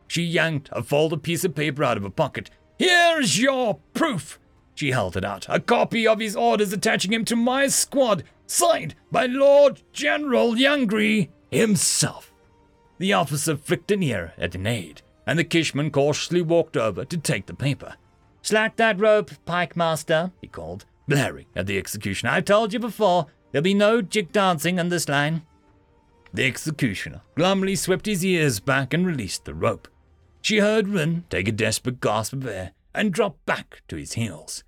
She 0.06 0.22
yanked 0.22 0.68
a 0.70 0.82
folded 0.82 1.22
piece 1.22 1.46
of 1.46 1.54
paper 1.54 1.82
out 1.82 1.96
of 1.96 2.02
her 2.02 2.10
pocket. 2.10 2.50
Here's 2.78 3.40
your 3.40 3.78
proof. 3.94 4.38
She 4.74 4.90
held 4.90 5.16
it 5.16 5.24
out, 5.24 5.46
a 5.48 5.58
copy 5.58 6.06
of 6.06 6.20
his 6.20 6.36
orders 6.36 6.74
attaching 6.74 7.10
him 7.10 7.24
to 7.24 7.36
my 7.36 7.68
squad, 7.68 8.22
signed 8.46 8.94
by 9.10 9.24
Lord 9.24 9.80
General 9.94 10.54
Youngry 10.54 11.30
himself. 11.50 12.34
The 12.98 13.14
officer 13.14 13.56
flicked 13.56 13.90
an 13.90 14.02
ear 14.02 14.34
at 14.36 14.54
an 14.54 14.66
aide, 14.66 15.00
and 15.26 15.38
the 15.38 15.44
Kishman 15.44 15.90
cautiously 15.90 16.42
walked 16.42 16.76
over 16.76 17.06
to 17.06 17.16
take 17.16 17.46
the 17.46 17.54
paper. 17.54 17.94
Slack 18.42 18.76
that 18.76 19.00
rope, 19.00 19.30
Pike 19.46 19.74
Master, 19.74 20.32
he 20.42 20.48
called, 20.48 20.84
glaring 21.08 21.46
at 21.54 21.66
the 21.66 21.78
executioner. 21.78 22.32
I've 22.32 22.44
told 22.44 22.72
you 22.72 22.78
before, 22.78 23.26
there'll 23.50 23.62
be 23.62 23.74
no 23.74 24.02
jig 24.02 24.32
dancing 24.32 24.78
on 24.78 24.88
this 24.88 25.08
line. 25.08 25.42
The 26.32 26.46
executioner 26.46 27.22
glumly 27.36 27.76
swept 27.76 28.06
his 28.06 28.24
ears 28.24 28.60
back 28.60 28.92
and 28.92 29.06
released 29.06 29.44
the 29.44 29.54
rope. 29.54 29.88
She 30.42 30.58
heard 30.58 30.88
Rin 30.88 31.24
take 31.30 31.48
a 31.48 31.52
desperate 31.52 32.00
gasp 32.00 32.32
of 32.32 32.46
air 32.46 32.72
and 32.94 33.12
drop 33.12 33.36
back 33.46 33.82
to 33.88 33.96
his 33.96 34.14
heels. 34.14 34.64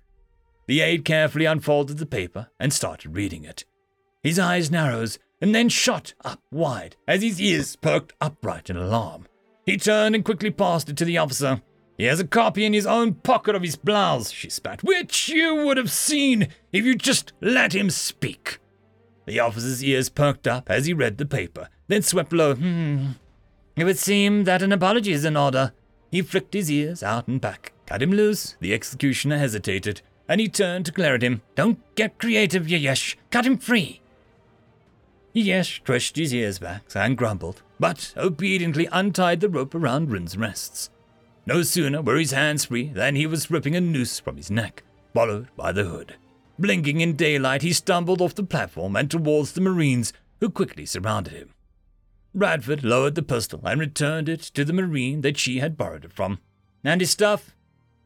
The 0.67 0.81
aide 0.81 1.05
carefully 1.05 1.45
unfolded 1.45 1.97
the 1.97 2.05
paper 2.05 2.49
and 2.59 2.71
started 2.71 3.15
reading 3.15 3.43
it. 3.43 3.65
His 4.21 4.37
eyes 4.37 4.69
narrowed 4.69 5.17
and 5.41 5.55
then 5.55 5.69
shot 5.69 6.13
up 6.23 6.41
wide 6.51 6.95
as 7.07 7.21
his 7.21 7.39
ears 7.39 7.75
perked 7.75 8.13
upright 8.19 8.69
in 8.69 8.77
alarm. 8.77 9.25
He 9.65 9.77
turned 9.77 10.15
and 10.15 10.25
quickly 10.25 10.51
passed 10.51 10.89
it 10.89 10.97
to 10.97 11.05
the 11.05 11.17
officer. 11.17 11.61
He 11.99 12.05
has 12.05 12.21
a 12.21 12.25
copy 12.25 12.63
in 12.63 12.71
his 12.71 12.85
own 12.85 13.15
pocket 13.15 13.55
of 13.55 13.61
his 13.61 13.75
blouse, 13.75 14.31
she 14.31 14.49
spat, 14.49 14.85
which 14.85 15.27
you 15.27 15.53
would 15.65 15.75
have 15.75 15.91
seen 15.91 16.47
if 16.71 16.85
you 16.85 16.95
just 16.95 17.33
let 17.41 17.75
him 17.75 17.89
speak. 17.89 18.59
The 19.25 19.41
officer's 19.41 19.83
ears 19.83 20.07
perked 20.07 20.47
up 20.47 20.71
as 20.71 20.85
he 20.85 20.93
read 20.93 21.17
the 21.17 21.25
paper, 21.25 21.67
then 21.89 22.01
swept 22.01 22.31
low. 22.31 22.55
Hmm. 22.55 23.09
It 23.75 23.83
would 23.83 23.97
seem 23.97 24.45
that 24.45 24.61
an 24.61 24.71
apology 24.71 25.11
is 25.11 25.25
in 25.25 25.35
order. 25.35 25.73
He 26.09 26.21
flicked 26.21 26.53
his 26.53 26.71
ears 26.71 27.03
out 27.03 27.27
and 27.27 27.41
back. 27.41 27.73
Cut 27.85 28.01
him 28.01 28.11
loose. 28.11 28.55
The 28.61 28.73
executioner 28.73 29.37
hesitated 29.37 30.01
and 30.29 30.39
he 30.39 30.47
turned 30.47 30.85
to 30.85 30.93
glare 30.93 31.15
at 31.15 31.21
him. 31.21 31.41
Don't 31.55 31.79
get 31.95 32.17
creative, 32.17 32.67
Yayesh. 32.67 33.17
Cut 33.29 33.45
him 33.45 33.57
free. 33.57 33.99
Yayesh 35.35 35.83
twitched 35.83 36.15
his 36.15 36.33
ears 36.33 36.59
back 36.59 36.83
and 36.95 37.17
grumbled, 37.17 37.61
but 37.77 38.13
obediently 38.15 38.87
untied 38.89 39.41
the 39.41 39.49
rope 39.49 39.75
around 39.75 40.11
Rin's 40.11 40.37
wrists. 40.37 40.89
No 41.49 41.63
sooner 41.63 42.03
were 42.03 42.17
his 42.17 42.29
hands 42.29 42.65
free 42.65 42.89
than 42.89 43.15
he 43.15 43.25
was 43.25 43.49
ripping 43.49 43.75
a 43.75 43.81
noose 43.81 44.19
from 44.19 44.37
his 44.37 44.51
neck, 44.51 44.83
followed 45.15 45.47
by 45.57 45.71
the 45.71 45.83
hood. 45.83 46.15
Blinking 46.59 47.01
in 47.01 47.15
daylight, 47.15 47.63
he 47.63 47.73
stumbled 47.73 48.21
off 48.21 48.35
the 48.35 48.43
platform 48.43 48.95
and 48.95 49.09
towards 49.09 49.53
the 49.53 49.61
Marines, 49.61 50.13
who 50.39 50.51
quickly 50.51 50.85
surrounded 50.85 51.33
him. 51.33 51.55
Bradford 52.35 52.83
lowered 52.83 53.15
the 53.15 53.23
pistol 53.23 53.61
and 53.63 53.79
returned 53.79 54.29
it 54.29 54.41
to 54.41 54.63
the 54.63 54.73
Marine 54.73 55.21
that 55.21 55.39
she 55.39 55.57
had 55.57 55.75
borrowed 55.75 56.05
it 56.05 56.13
from. 56.13 56.37
And 56.83 57.01
his 57.01 57.09
stuff? 57.09 57.55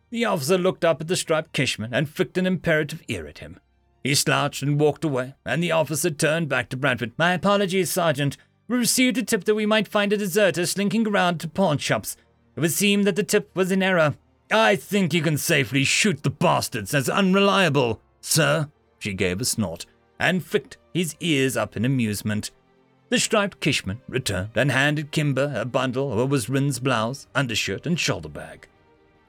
The 0.10 0.24
officer 0.24 0.58
looked 0.58 0.86
up 0.86 1.02
at 1.02 1.10
the 1.10 1.18
striped 1.18 1.52
Kishman 1.52 1.90
and 1.92 2.08
flicked 2.08 2.38
an 2.38 2.46
imperative 2.46 3.04
ear 3.10 3.28
at 3.28 3.40
him. 3.40 3.60
He 4.06 4.16
slouched 4.16 4.64
and 4.64 4.80
walked 4.80 5.04
away, 5.04 5.36
and 5.46 5.62
the 5.62 5.74
officer 5.74 6.12
turned 6.12 6.48
back 6.48 6.70
to 6.70 6.78
Bradford. 6.78 7.12
My 7.18 7.34
apologies, 7.34 7.92
Sergeant. 7.92 8.38
We 8.70 8.78
received 8.78 9.18
a 9.18 9.24
tip 9.24 9.44
that 9.44 9.56
we 9.56 9.66
might 9.66 9.90
find 9.90 10.14
a 10.14 10.18
deserter 10.18 10.66
slinking 10.66 11.06
around 11.06 11.40
to 11.40 11.50
pawn 11.50 11.78
shops. 11.78 12.16
It 12.56 12.60
would 12.60 12.72
seem 12.72 13.04
that 13.04 13.16
the 13.16 13.24
tip 13.24 13.50
was 13.56 13.72
in 13.72 13.82
error. 13.82 14.16
I 14.52 14.76
think 14.76 15.14
you 15.14 15.22
can 15.22 15.38
safely 15.38 15.84
shoot 15.84 16.24
the 16.24 16.30
bastards 16.30 16.94
as 16.94 17.10
unreliable, 17.10 18.00
sir. 18.22 18.70
She 19.00 19.14
gave 19.14 19.42
a 19.42 19.46
snort 19.46 19.86
and 20.20 20.46
flicked 20.46 20.78
his 20.94 21.16
ears 21.20 21.58
up 21.58 21.76
in 21.76 21.86
amusement. 21.86 22.52
The 23.10 23.20
striped 23.20 23.60
Kishman 23.60 24.00
returned 24.08 24.52
and 24.56 24.72
handed 24.72 25.12
Kimber 25.12 25.54
a 25.56 25.66
bundle 25.66 26.12
of 26.12 26.18
what 26.20 26.30
was 26.30 26.50
Rin's 26.50 26.80
blouse, 26.80 27.28
undershirt, 27.36 27.86
and 27.86 28.00
shoulder 28.00 28.30
bag. 28.30 28.68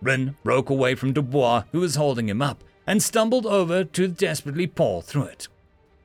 Rin 0.01 0.37
broke 0.43 0.71
away 0.71 0.95
from 0.95 1.13
Dubois, 1.13 1.65
who 1.73 1.81
was 1.81 1.97
holding 1.97 2.29
him 2.29 2.43
up, 2.43 2.63
and 2.87 3.03
stumbled 3.03 3.47
over 3.47 3.85
to 3.85 4.09
desperately 4.09 4.67
paw 4.67 5.01
through 5.01 5.25
it. 5.25 5.49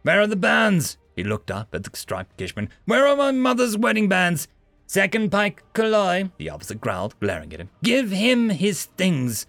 Where 0.03 0.21
are 0.21 0.27
the 0.27 0.36
bands? 0.36 0.97
He 1.15 1.23
looked 1.23 1.51
up 1.51 1.75
at 1.75 1.84
the 1.84 1.95
striped 1.97 2.38
Kishman. 2.38 2.69
Where 2.86 3.05
are 3.05 3.15
my 3.15 3.32
mother's 3.32 3.77
wedding 3.77 4.08
bands? 4.08 4.47
Second 4.89 5.32
Pike 5.32 5.62
Kaloi, 5.75 6.32
the 6.39 6.49
officer 6.49 6.73
growled, 6.73 7.13
glaring 7.19 7.54
at 7.54 7.60
him. 7.60 7.69
Give 7.84 8.10
him 8.10 8.49
his 8.49 8.86
things. 8.86 9.45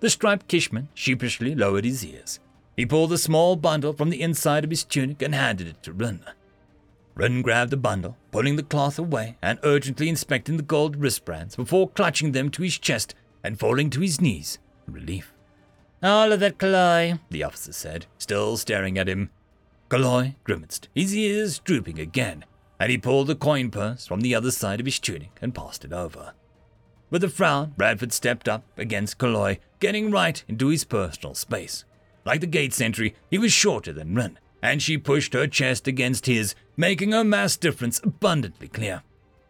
The 0.00 0.08
striped 0.08 0.48
Kishman 0.48 0.88
sheepishly 0.94 1.54
lowered 1.54 1.84
his 1.84 2.02
ears. 2.02 2.40
He 2.78 2.86
pulled 2.86 3.12
a 3.12 3.18
small 3.18 3.56
bundle 3.56 3.92
from 3.92 4.08
the 4.08 4.22
inside 4.22 4.64
of 4.64 4.70
his 4.70 4.82
tunic 4.82 5.20
and 5.20 5.34
handed 5.34 5.66
it 5.66 5.82
to 5.82 5.92
Rin. 5.92 6.22
Rin 7.14 7.42
grabbed 7.42 7.72
the 7.72 7.76
bundle, 7.76 8.16
pulling 8.30 8.56
the 8.56 8.62
cloth 8.62 8.98
away 8.98 9.36
and 9.42 9.58
urgently 9.64 10.08
inspecting 10.08 10.56
the 10.56 10.62
gold 10.62 10.96
wristbands 10.96 11.56
before 11.56 11.90
clutching 11.90 12.32
them 12.32 12.48
to 12.48 12.62
his 12.62 12.78
chest 12.78 13.14
and 13.44 13.60
falling 13.60 13.90
to 13.90 14.00
his 14.00 14.18
knees 14.18 14.60
in 14.86 14.94
relief. 14.94 15.34
All 16.02 16.32
of 16.32 16.40
that, 16.40 16.56
Kaloi, 16.56 17.20
the 17.28 17.44
officer 17.44 17.74
said, 17.74 18.06
still 18.16 18.56
staring 18.56 18.96
at 18.96 19.10
him. 19.10 19.28
Kaloi 19.90 20.36
grimaced, 20.42 20.88
his 20.94 21.14
ears 21.14 21.58
drooping 21.58 22.00
again, 22.00 22.46
and 22.80 22.90
he 22.90 22.96
pulled 22.96 23.28
a 23.28 23.34
coin 23.34 23.70
purse 23.70 24.06
from 24.06 24.22
the 24.22 24.34
other 24.34 24.50
side 24.50 24.80
of 24.80 24.86
his 24.86 24.98
tunic 24.98 25.38
and 25.42 25.54
passed 25.54 25.84
it 25.84 25.92
over. 25.92 26.32
With 27.10 27.22
a 27.22 27.28
frown, 27.28 27.74
Bradford 27.76 28.12
stepped 28.12 28.48
up 28.48 28.64
against 28.78 29.18
Kaloi, 29.18 29.58
getting 29.80 30.10
right 30.10 30.42
into 30.48 30.68
his 30.68 30.84
personal 30.84 31.34
space. 31.34 31.84
Like 32.24 32.40
the 32.40 32.46
gate 32.46 32.72
sentry, 32.72 33.14
he 33.30 33.36
was 33.36 33.52
shorter 33.52 33.92
than 33.92 34.14
Rin, 34.14 34.38
and 34.62 34.82
she 34.82 34.96
pushed 34.96 35.34
her 35.34 35.46
chest 35.46 35.86
against 35.86 36.26
his, 36.26 36.54
making 36.76 37.12
her 37.12 37.24
mass 37.24 37.56
difference 37.56 38.00
abundantly 38.02 38.68
clear. 38.68 39.02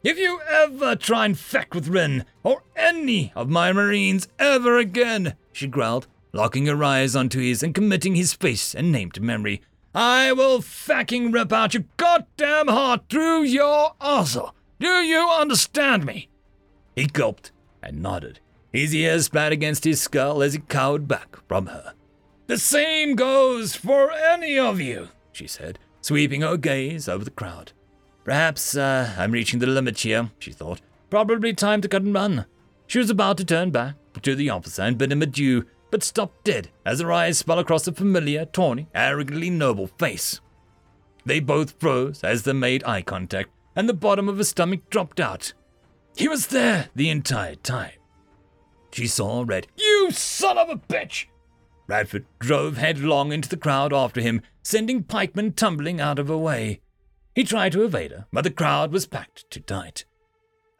If 0.02 0.18
you 0.18 0.40
ever 0.48 0.96
try 0.96 1.26
and 1.26 1.38
feck 1.38 1.74
with 1.74 1.88
Wren, 1.88 2.24
or 2.42 2.62
any 2.74 3.32
of 3.36 3.48
my 3.48 3.72
Marines 3.72 4.26
ever 4.38 4.78
again, 4.78 5.36
she 5.52 5.66
growled, 5.68 6.08
locking 6.32 6.66
her 6.66 6.82
eyes 6.82 7.14
onto 7.14 7.40
his 7.40 7.62
and 7.62 7.74
committing 7.74 8.14
his 8.14 8.32
face 8.32 8.74
and 8.74 8.90
name 8.90 9.10
to 9.12 9.20
memory, 9.20 9.60
I 9.94 10.32
will 10.32 10.60
fucking 10.60 11.32
rip 11.32 11.52
out 11.52 11.74
your 11.74 11.84
goddamn 11.96 12.68
heart 12.68 13.02
through 13.10 13.42
your 13.42 13.94
arsehole. 14.00 14.52
Do 14.78 14.86
you 14.86 15.28
understand 15.28 16.06
me? 16.06 16.28
He 16.94 17.06
gulped 17.06 17.50
and 17.82 18.00
nodded, 18.00 18.40
his 18.72 18.94
ears 18.94 19.28
flat 19.28 19.52
against 19.52 19.84
his 19.84 20.00
skull 20.00 20.42
as 20.42 20.52
he 20.54 20.60
cowered 20.60 21.08
back 21.08 21.36
from 21.48 21.66
her. 21.66 21.94
The 22.46 22.58
same 22.58 23.14
goes 23.16 23.74
for 23.74 24.10
any 24.12 24.58
of 24.58 24.80
you, 24.80 25.08
she 25.32 25.46
said, 25.46 25.78
sweeping 26.00 26.42
her 26.42 26.56
gaze 26.56 27.08
over 27.08 27.24
the 27.24 27.30
crowd. 27.30 27.72
Perhaps 28.24 28.76
uh, 28.76 29.14
I'm 29.18 29.32
reaching 29.32 29.58
the 29.58 29.66
limit 29.66 29.98
here, 29.98 30.30
she 30.38 30.52
thought. 30.52 30.80
Probably 31.10 31.52
time 31.52 31.80
to 31.80 31.88
cut 31.88 32.02
and 32.02 32.14
run. 32.14 32.46
She 32.86 32.98
was 32.98 33.10
about 33.10 33.38
to 33.38 33.44
turn 33.44 33.70
back 33.70 33.94
to 34.22 34.34
the 34.34 34.50
officer 34.50 34.82
and 34.82 34.98
bid 34.98 35.12
him 35.12 35.22
adieu, 35.22 35.64
but 35.90 36.02
stopped 36.02 36.44
dead 36.44 36.70
as 36.84 37.00
her 37.00 37.12
eyes 37.12 37.42
fell 37.42 37.58
across 37.58 37.84
the 37.84 37.92
familiar, 37.92 38.44
tawny, 38.44 38.88
arrogantly 38.94 39.50
noble 39.50 39.86
face. 39.86 40.40
They 41.24 41.40
both 41.40 41.78
froze 41.78 42.24
as 42.24 42.42
they 42.42 42.52
made 42.52 42.84
eye 42.84 43.02
contact, 43.02 43.50
and 43.76 43.88
the 43.88 43.94
bottom 43.94 44.28
of 44.28 44.38
her 44.38 44.44
stomach 44.44 44.88
dropped 44.90 45.20
out. 45.20 45.52
He 46.16 46.28
was 46.28 46.48
there 46.48 46.88
the 46.94 47.10
entire 47.10 47.56
time. 47.56 47.92
She 48.92 49.06
saw 49.06 49.44
Red. 49.46 49.66
You 49.76 50.10
son 50.10 50.58
of 50.58 50.68
a 50.68 50.76
bitch! 50.76 51.26
Bradford 51.86 52.26
drove 52.38 52.76
headlong 52.76 53.32
into 53.32 53.48
the 53.48 53.56
crowd 53.56 53.92
after 53.92 54.20
him, 54.20 54.42
sending 54.62 55.02
pikemen 55.02 55.52
tumbling 55.52 56.00
out 56.00 56.18
of 56.18 56.28
her 56.28 56.36
way. 56.36 56.80
He 57.34 57.44
tried 57.44 57.72
to 57.72 57.82
evade 57.82 58.10
her, 58.10 58.26
but 58.32 58.42
the 58.42 58.50
crowd 58.50 58.92
was 58.92 59.06
packed 59.06 59.48
too 59.50 59.60
tight. 59.60 60.04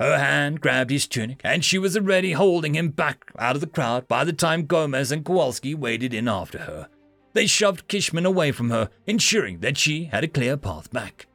Her 0.01 0.17
hand 0.17 0.63
grabbed 0.63 0.91
his 0.91 1.07
tunic, 1.07 1.43
and 1.45 1.63
she 1.63 1.77
was 1.77 1.95
already 1.95 2.33
holding 2.33 2.75
him 2.75 2.89
back 2.89 3.31
out 3.39 3.55
of 3.55 3.61
the 3.61 3.67
crowd 3.67 4.09
by 4.09 4.25
the 4.25 4.33
time 4.33 4.65
Gomez 4.65 5.13
and 5.13 5.23
Kowalski 5.23 5.75
waded 5.75 6.15
in 6.15 6.27
after 6.27 6.61
her. 6.61 6.89
They 7.35 7.47
shoved 7.47 7.87
Kishman 7.87 8.25
away 8.25 8.51
from 8.51 8.71
her, 8.71 8.89
ensuring 9.07 9.61
that 9.61 9.77
she 9.77 10.05
had 10.05 10.25
a 10.25 10.29
clear 10.29 10.57
path 10.57 10.91
back. 10.91 11.27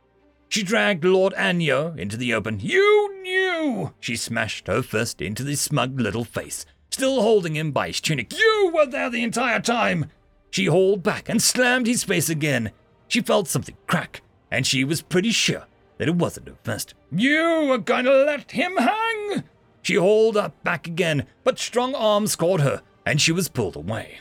She 0.50 0.64
dragged 0.64 1.06
Lord 1.06 1.34
Anyo 1.38 1.96
into 1.96 2.18
the 2.18 2.34
open. 2.34 2.60
You 2.60 3.22
knew! 3.22 3.94
She 4.00 4.16
smashed 4.16 4.66
her 4.66 4.82
fist 4.82 5.22
into 5.22 5.44
the 5.44 5.56
smug 5.56 6.00
little 6.00 6.26
face, 6.26 6.66
still 6.90 7.22
holding 7.22 7.56
him 7.56 7.72
by 7.72 7.88
his 7.88 8.02
tunic. 8.02 8.34
You 8.34 8.72
were 8.74 8.88
there 8.88 9.12
the 9.12 9.24
entire 9.24 9.60
time! 9.60 10.10
She 10.50 10.66
hauled 10.66 11.04
back 11.04 11.30
and 11.30 11.40
slammed 11.40 11.86
his 11.86 12.04
face 12.04 12.30
again. 12.30 12.72
She 13.08 13.22
felt 13.22 13.48
something 13.48 13.78
crack, 13.86 14.24
and 14.50 14.66
she 14.66 14.84
was 14.84 15.04
pretty 15.04 15.32
sure 15.32 15.68
that 15.98 16.08
it 16.08 16.16
wasn't 16.16 16.48
her 16.48 16.56
fist. 16.64 16.94
You 17.12 17.68
were 17.70 17.78
going 17.78 18.06
to 18.06 18.24
let 18.24 18.52
him 18.52 18.78
hang! 18.78 19.44
She 19.82 19.96
hauled 19.96 20.38
up 20.38 20.64
back 20.64 20.88
again, 20.88 21.28
but 21.44 21.60
strong 21.60 21.94
arms 21.94 22.36
caught 22.36 22.62
her, 22.62 22.82
and 23.06 23.22
she 23.22 23.32
was 23.32 23.50
pulled 23.50 23.76
away. 23.76 24.20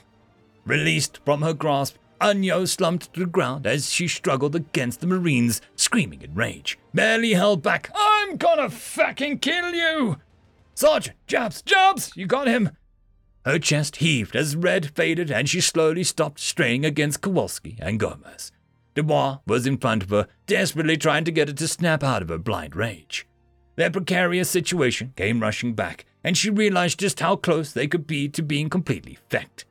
Released 0.66 1.20
from 1.24 1.42
her 1.42 1.54
grasp, 1.54 1.96
Anyo 2.20 2.66
slumped 2.66 3.12
to 3.14 3.20
the 3.20 3.26
ground 3.26 3.66
as 3.66 3.92
she 3.92 4.08
struggled 4.08 4.54
against 4.54 5.00
the 5.00 5.06
Marines, 5.06 5.60
screaming 5.76 6.22
in 6.22 6.34
rage. 6.34 6.78
Barely 6.92 7.34
held 7.34 7.62
back. 7.62 7.90
I'm 7.94 8.36
gonna 8.36 8.70
fucking 8.70 9.40
kill 9.40 9.72
you! 9.72 10.16
Sergeant, 10.74 11.16
Jabs, 11.26 11.62
Jabs, 11.62 12.12
you 12.16 12.26
got 12.26 12.46
him! 12.46 12.70
Her 13.44 13.58
chest 13.58 13.96
heaved 13.96 14.34
as 14.34 14.56
red 14.56 14.96
faded 14.96 15.30
and 15.30 15.48
she 15.48 15.60
slowly 15.60 16.02
stopped 16.02 16.40
straying 16.40 16.84
against 16.84 17.20
Kowalski 17.20 17.76
and 17.78 18.00
Gomez. 18.00 18.52
Dubois 18.94 19.38
was 19.46 19.66
in 19.66 19.78
front 19.78 20.02
of 20.02 20.10
her, 20.10 20.28
desperately 20.46 20.96
trying 20.96 21.24
to 21.24 21.32
get 21.32 21.48
her 21.48 21.54
to 21.54 21.68
snap 21.68 22.02
out 22.02 22.22
of 22.22 22.28
her 22.28 22.38
blind 22.38 22.76
rage. 22.76 23.26
Their 23.76 23.90
precarious 23.90 24.48
situation 24.48 25.12
came 25.16 25.40
rushing 25.40 25.74
back, 25.74 26.06
and 26.22 26.36
she 26.36 26.48
realized 26.50 27.00
just 27.00 27.20
how 27.20 27.36
close 27.36 27.72
they 27.72 27.88
could 27.88 28.06
be 28.06 28.28
to 28.28 28.42
being 28.42 28.70
completely 28.70 29.18
fecked. 29.28 29.64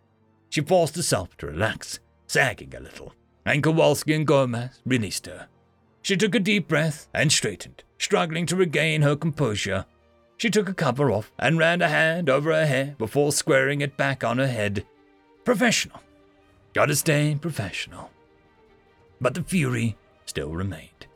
She 0.49 0.61
forced 0.61 0.95
herself 0.95 1.35
to 1.37 1.47
relax, 1.47 1.99
sagging 2.27 2.75
a 2.75 2.79
little, 2.79 3.13
and 3.45 3.63
Kowalski 3.63 4.13
and 4.13 4.27
Gomez 4.27 4.81
released 4.85 5.25
her. 5.25 5.47
She 6.01 6.17
took 6.17 6.35
a 6.35 6.39
deep 6.39 6.67
breath 6.67 7.07
and 7.13 7.31
straightened, 7.31 7.83
struggling 7.97 8.45
to 8.47 8.57
regain 8.57 9.01
her 9.03 9.15
composure. 9.15 9.85
She 10.35 10.49
took 10.49 10.67
a 10.67 10.73
cover 10.73 11.11
off 11.11 11.31
and 11.39 11.57
ran 11.57 11.81
a 11.81 11.87
hand 11.87 12.29
over 12.29 12.51
her 12.51 12.65
hair 12.65 12.95
before 12.97 13.31
squaring 13.31 13.79
it 13.79 13.95
back 13.95 14.23
on 14.23 14.37
her 14.37 14.47
head. 14.47 14.85
Professional. 15.45 16.01
Gotta 16.73 16.95
stay 16.95 17.37
professional. 17.39 18.09
But 19.23 19.35
the 19.35 19.41
fury 19.41 19.95
still 20.25 20.51
remained. 20.51 21.07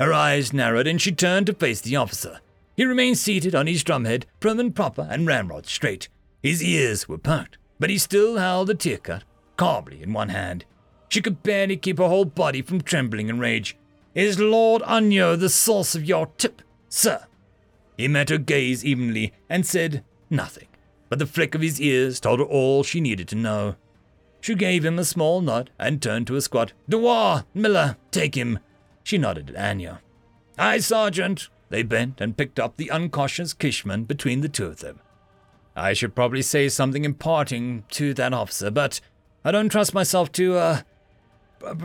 Her 0.00 0.12
eyes 0.12 0.52
narrowed 0.52 0.88
and 0.88 1.00
she 1.00 1.12
turned 1.12 1.46
to 1.46 1.54
face 1.54 1.80
the 1.80 1.94
officer. 1.94 2.40
He 2.76 2.84
remained 2.84 3.18
seated 3.18 3.54
on 3.54 3.68
his 3.68 3.84
drumhead, 3.84 4.24
prim 4.40 4.58
and 4.58 4.74
proper 4.74 5.06
and 5.08 5.28
ramrod 5.28 5.66
straight. 5.66 6.08
His 6.42 6.60
ears 6.60 7.08
were 7.08 7.18
perked, 7.18 7.58
but 7.78 7.88
he 7.88 7.98
still 7.98 8.38
held 8.38 8.66
the 8.66 8.74
tear 8.74 8.98
cut 8.98 9.22
calmly 9.56 10.02
in 10.02 10.12
one 10.12 10.30
hand. 10.30 10.64
She 11.08 11.20
could 11.20 11.44
barely 11.44 11.76
keep 11.76 11.98
her 11.98 12.08
whole 12.08 12.24
body 12.24 12.62
from 12.62 12.80
trembling 12.80 13.28
in 13.28 13.38
rage. 13.38 13.76
Is 14.12 14.40
Lord 14.40 14.82
Anyo 14.82 15.38
the 15.38 15.48
source 15.48 15.94
of 15.94 16.04
your 16.04 16.26
tip, 16.38 16.62
sir? 16.88 17.26
He 17.96 18.08
met 18.08 18.30
her 18.30 18.38
gaze 18.38 18.84
evenly 18.84 19.34
and 19.48 19.64
said 19.64 20.02
nothing, 20.28 20.66
but 21.08 21.20
the 21.20 21.26
flick 21.26 21.54
of 21.54 21.60
his 21.60 21.80
ears 21.80 22.18
told 22.18 22.40
her 22.40 22.44
all 22.44 22.82
she 22.82 23.00
needed 23.00 23.28
to 23.28 23.36
know. 23.36 23.76
She 24.42 24.56
gave 24.56 24.84
him 24.84 24.98
a 24.98 25.04
small 25.04 25.40
nod 25.40 25.70
and 25.78 26.02
turned 26.02 26.26
to 26.26 26.36
a 26.36 26.40
squad. 26.40 26.72
Dewar, 26.88 27.44
Miller, 27.54 27.96
take 28.10 28.34
him. 28.34 28.58
She 29.04 29.16
nodded 29.16 29.50
at 29.50 29.76
Anyo. 29.76 29.98
Aye, 30.58 30.78
Sergeant. 30.78 31.48
They 31.70 31.84
bent 31.84 32.20
and 32.20 32.36
picked 32.36 32.58
up 32.58 32.76
the 32.76 32.88
uncautious 32.88 33.54
Kishman 33.54 34.06
between 34.06 34.40
the 34.40 34.48
two 34.48 34.66
of 34.66 34.80
them. 34.80 34.98
I 35.76 35.92
should 35.92 36.16
probably 36.16 36.42
say 36.42 36.68
something 36.68 37.04
imparting 37.04 37.84
to 37.92 38.12
that 38.14 38.34
officer, 38.34 38.70
but 38.70 39.00
I 39.44 39.52
don't 39.52 39.70
trust 39.70 39.94
myself 39.94 40.32
to, 40.32 40.56
uh, 40.56 40.80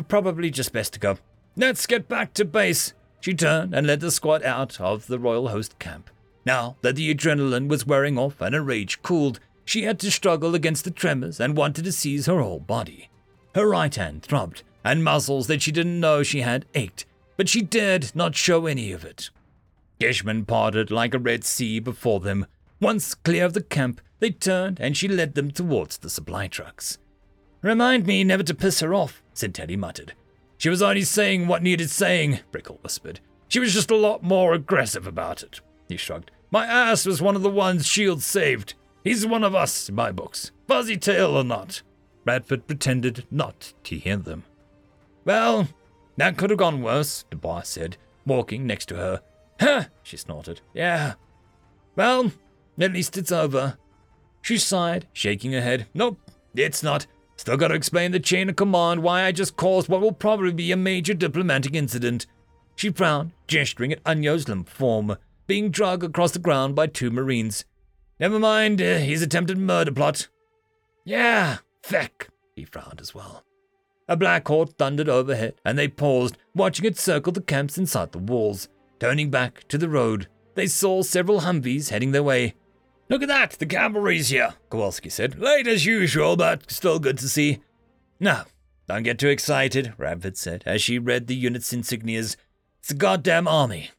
probably 0.08 0.50
just 0.50 0.74
best 0.74 0.94
to 0.94 1.00
go. 1.00 1.20
Let's 1.56 1.86
get 1.86 2.10
back 2.10 2.34
to 2.34 2.44
base. 2.44 2.94
She 3.22 3.36
turned 3.36 3.76
and 3.76 3.86
led 3.86 4.00
the 4.00 4.12
squad 4.12 4.44
out 4.44 4.82
of 4.82 5.06
the 5.06 5.20
Royal 5.20 5.50
Host 5.50 5.78
camp. 5.78 6.10
Now 6.44 6.78
that 6.82 6.96
the 6.96 7.14
adrenaline 7.14 7.68
was 7.68 7.86
wearing 7.86 8.18
off 8.18 8.42
and 8.42 8.56
her 8.56 8.64
rage 8.64 9.02
cooled, 9.04 9.40
she 9.68 9.84
had 9.84 10.00
to 10.00 10.10
struggle 10.10 10.56
against 10.56 10.86
the 10.86 10.92
tremors 10.92 11.42
and 11.42 11.58
wanted 11.58 11.84
to 11.84 11.92
seize 11.92 12.26
her 12.26 12.42
whole 12.42 12.62
body. 12.62 13.10
Her 13.54 13.68
right 13.68 13.94
hand 13.94 14.24
throbbed, 14.24 14.64
and 14.84 15.04
muscles 15.04 15.48
that 15.48 15.62
she 15.62 15.74
didn't 15.74 16.00
know 16.00 16.24
she 16.24 16.40
had 16.40 16.66
ached, 16.74 17.06
but 17.36 17.50
she 17.50 17.62
dared 17.62 18.16
not 18.16 18.34
show 18.34 18.66
any 18.66 18.94
of 18.94 19.04
it. 19.04 19.30
Kishman 20.00 20.48
parted 20.48 20.90
like 20.90 21.14
a 21.14 21.20
red 21.20 21.44
sea 21.44 21.80
before 21.80 22.22
them. 22.22 22.46
Once 22.80 23.14
clear 23.14 23.44
of 23.44 23.54
the 23.54 23.62
camp, 23.62 24.00
they 24.20 24.30
turned 24.30 24.80
and 24.80 24.96
she 24.96 25.10
led 25.10 25.36
them 25.36 25.52
towards 25.52 25.98
the 25.98 26.10
supply 26.10 26.48
trucks. 26.48 26.98
Remind 27.62 28.08
me 28.08 28.24
never 28.24 28.44
to 28.44 28.56
piss 28.56 28.80
her 28.80 28.94
off, 28.94 29.22
said 29.34 29.54
Teddy 29.54 29.76
muttered. 29.76 30.14
She 30.58 30.70
was 30.70 30.82
only 30.82 31.02
saying 31.02 31.48
what 31.48 31.62
needed 31.62 31.90
saying, 31.90 32.40
Brickle 32.54 32.82
whispered. 32.84 33.20
She 33.50 33.60
was 33.60 33.74
just 33.74 33.92
a 33.92 33.98
lot 33.98 34.24
more 34.24 34.54
aggressive 34.54 35.06
about 35.06 35.44
it. 35.44 35.60
He 35.90 35.98
shrugged. 35.98 36.32
My 36.52 36.66
ass 36.66 37.06
was 37.06 37.22
one 37.22 37.36
of 37.36 37.42
the 37.42 37.50
ones 37.50 37.86
Shield 37.86 38.24
saved. 38.24 38.74
He's 39.08 39.26
one 39.26 39.46
of 39.46 39.56
us 39.56 39.88
in 39.88 39.96
my 39.96 40.12
books, 40.12 40.52
fuzzy 40.68 40.98
tail 40.98 41.38
or 41.38 41.44
not. 41.46 41.82
Bradford 42.26 42.68
pretended 42.68 43.26
not 43.32 43.72
to 43.86 43.98
hear 43.98 44.18
them. 44.18 44.44
Well, 45.24 45.70
that 46.18 46.36
could 46.36 46.50
have 46.50 46.60
gone 46.60 46.82
worse, 46.82 47.24
Dubois 47.32 47.62
said, 47.62 47.96
walking 48.26 48.68
next 48.68 48.88
to 48.88 48.98
her. 48.98 49.22
Huh, 49.62 49.86
she 50.04 50.18
snorted. 50.18 50.60
Yeah. 50.74 51.14
Well, 51.96 52.34
at 52.78 52.92
least 52.92 53.18
it's 53.18 53.32
over. 53.32 53.78
She 54.42 54.58
sighed, 54.58 55.08
shaking 55.14 55.54
her 55.54 55.62
head. 55.62 55.88
Nope, 55.94 56.20
it's 56.54 56.84
not. 56.84 57.08
Still 57.38 57.56
gotta 57.56 57.76
explain 57.76 58.12
the 58.12 58.20
chain 58.20 58.50
of 58.50 58.58
command 58.58 59.04
why 59.04 59.24
I 59.24 59.32
just 59.32 59.56
caused 59.56 59.88
what 59.88 60.02
will 60.02 60.12
probably 60.12 60.52
be 60.52 60.74
a 60.74 60.76
major 60.76 61.14
diplomatic 61.14 61.74
incident. 61.76 62.26
She 62.76 62.90
frowned, 62.90 63.32
gesturing 63.48 63.94
at 63.94 64.04
Anyo's 64.06 64.50
limp 64.50 64.68
form, 64.68 65.16
being 65.46 65.70
dragged 65.72 66.04
across 66.04 66.32
the 66.32 66.40
ground 66.40 66.76
by 66.76 66.88
two 66.88 67.10
Marines. 67.10 67.64
Never 68.20 68.40
mind 68.40 68.82
uh, 68.82 68.86
attempted 68.86 69.58
murder 69.58 69.92
plot. 69.92 70.28
Yeah, 71.06 71.58
feck, 71.84 72.30
he 72.56 72.66
frowned 72.66 73.00
as 73.00 73.14
well. 73.14 73.44
A 74.08 74.16
Black 74.16 74.48
Hawk 74.48 74.78
thundered 74.78 75.10
overhead, 75.10 75.56
and 75.64 75.78
they 75.78 75.88
paused, 75.88 76.38
watching 76.56 76.86
it 76.86 76.98
circle 76.98 77.32
the 77.32 77.42
camps 77.42 77.78
inside 77.78 78.12
the 78.12 78.20
walls. 78.20 78.70
Turning 79.00 79.30
back 79.30 79.68
to 79.68 79.78
the 79.78 79.90
road, 79.90 80.28
they 80.56 80.68
saw 80.68 81.04
several 81.04 81.42
Humvees 81.42 81.90
heading 81.90 82.12
their 82.12 82.24
way. 82.24 82.56
Look 83.10 83.22
at 83.22 83.28
that, 83.28 83.52
the 83.52 83.66
cavalry's 83.66 84.30
here, 84.30 84.56
Kowalski 84.70 85.10
said. 85.10 85.40
Late 85.40 85.68
as 85.68 85.86
usual, 85.86 86.36
but 86.36 86.70
still 86.72 87.00
good 87.00 87.18
to 87.20 87.30
see. 87.30 87.60
No, 88.20 88.44
don't 88.88 89.04
get 89.04 89.20
too 89.20 89.30
excited, 89.30 89.94
Bradford 89.98 90.38
said, 90.38 90.64
as 90.66 90.82
she 90.82 90.98
read 90.98 91.28
the 91.28 91.36
unit's 91.36 91.72
insignias. 91.72 92.36
It's 92.80 92.92
a 92.92 92.96
goddamn 92.96 93.48
army. 93.48 93.92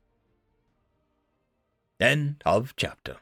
End 2.01 2.43
of 2.45 2.75
chapter. 2.77 3.17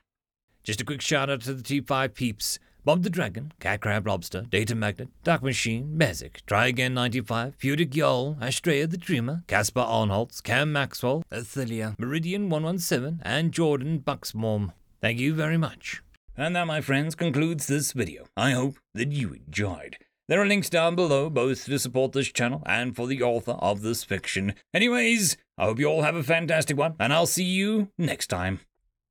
Just 0.67 0.81
a 0.81 0.85
quick 0.85 1.01
shout 1.01 1.31
out 1.31 1.43
to 1.43 1.55
the 1.55 1.63
T5 1.63 2.13
peeps. 2.13 2.59
Bob 2.85 3.05
the 3.05 3.11
Dragon, 3.11 3.53
Cat 3.61 3.81
Crab 3.81 4.05
Lobster, 4.05 4.43
Data 4.51 4.75
Magnet, 4.75 5.11
Dark 5.23 5.41
Machine, 5.45 5.95
Bezic, 5.97 6.45
Try 6.45 6.67
Again 6.67 6.93
95, 6.93 7.57
Pudic 7.57 7.91
Yol, 7.91 8.37
Astrea 8.41 8.91
the 8.91 8.97
Dreamer, 8.97 9.45
Caspar 9.47 9.85
Arnholtz, 9.85 10.43
Cam 10.43 10.73
Maxwell, 10.73 11.23
Athelia, 11.31 11.95
Meridian 12.01 12.49
117, 12.49 13.21
and 13.23 13.53
Jordan 13.53 14.01
Bucksmorm. 14.05 14.73
Thank 15.01 15.21
you 15.21 15.35
very 15.35 15.57
much. 15.57 16.03
And 16.37 16.57
that, 16.57 16.67
my 16.67 16.81
friends, 16.81 17.15
concludes 17.15 17.69
this 17.69 17.93
video. 17.93 18.25
I 18.37 18.51
hope 18.51 18.79
that 18.93 19.13
you 19.13 19.35
enjoyed. 19.35 19.99
There 20.27 20.43
are 20.43 20.47
links 20.47 20.69
down 20.69 20.97
below, 20.97 21.31
both 21.31 21.67
to 21.67 21.79
support 21.79 22.11
this 22.11 22.33
channel 22.33 22.65
and 22.67 22.97
for 22.97 23.07
the 23.07 23.23
author 23.23 23.53
of 23.53 23.83
this 23.83 24.03
fiction. 24.03 24.55
Anyways, 24.75 25.37
I 25.57 25.67
hope 25.67 25.79
you 25.79 25.87
all 25.87 26.03
have 26.03 26.17
a 26.17 26.25
fantastic 26.25 26.77
one, 26.77 26.97
and 26.99 27.13
I'll 27.13 27.27
see 27.27 27.45
you 27.45 27.93
next 27.97 28.27
time. 28.27 28.59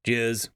Cheers. 0.05 0.49